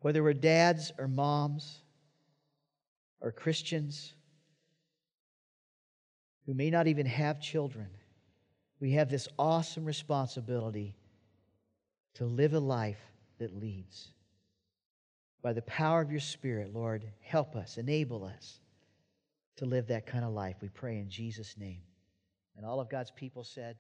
Whether 0.02 0.22
we're 0.22 0.34
dads 0.34 0.92
or 1.00 1.08
moms 1.08 1.82
or 3.22 3.32
Christians 3.32 4.14
who 6.46 6.54
may 6.54 6.70
not 6.70 6.86
even 6.86 7.08
have 7.08 7.42
children, 7.42 7.88
we 8.80 8.92
have 8.92 9.10
this 9.10 9.28
awesome 9.40 9.84
responsibility 9.84 10.96
to 12.16 12.26
live 12.26 12.54
a 12.54 12.60
life 12.60 13.02
that 13.40 13.60
leads. 13.60 14.10
By 15.42 15.54
the 15.54 15.64
power 15.64 16.02
of 16.02 16.12
your 16.12 16.20
Spirit, 16.20 16.72
Lord, 16.72 17.04
help 17.22 17.56
us, 17.56 17.80
enable 17.80 18.24
us 18.24 18.61
to 19.58 19.66
live 19.66 19.88
that 19.88 20.06
kind 20.06 20.24
of 20.24 20.32
life. 20.32 20.56
We 20.62 20.70
pray 20.70 20.98
in 20.98 21.10
Jesus' 21.10 21.56
name. 21.58 21.82
And 22.56 22.66
all 22.66 22.80
of 22.80 22.90
God's 22.90 23.12
people 23.12 23.44
said, 23.44 23.78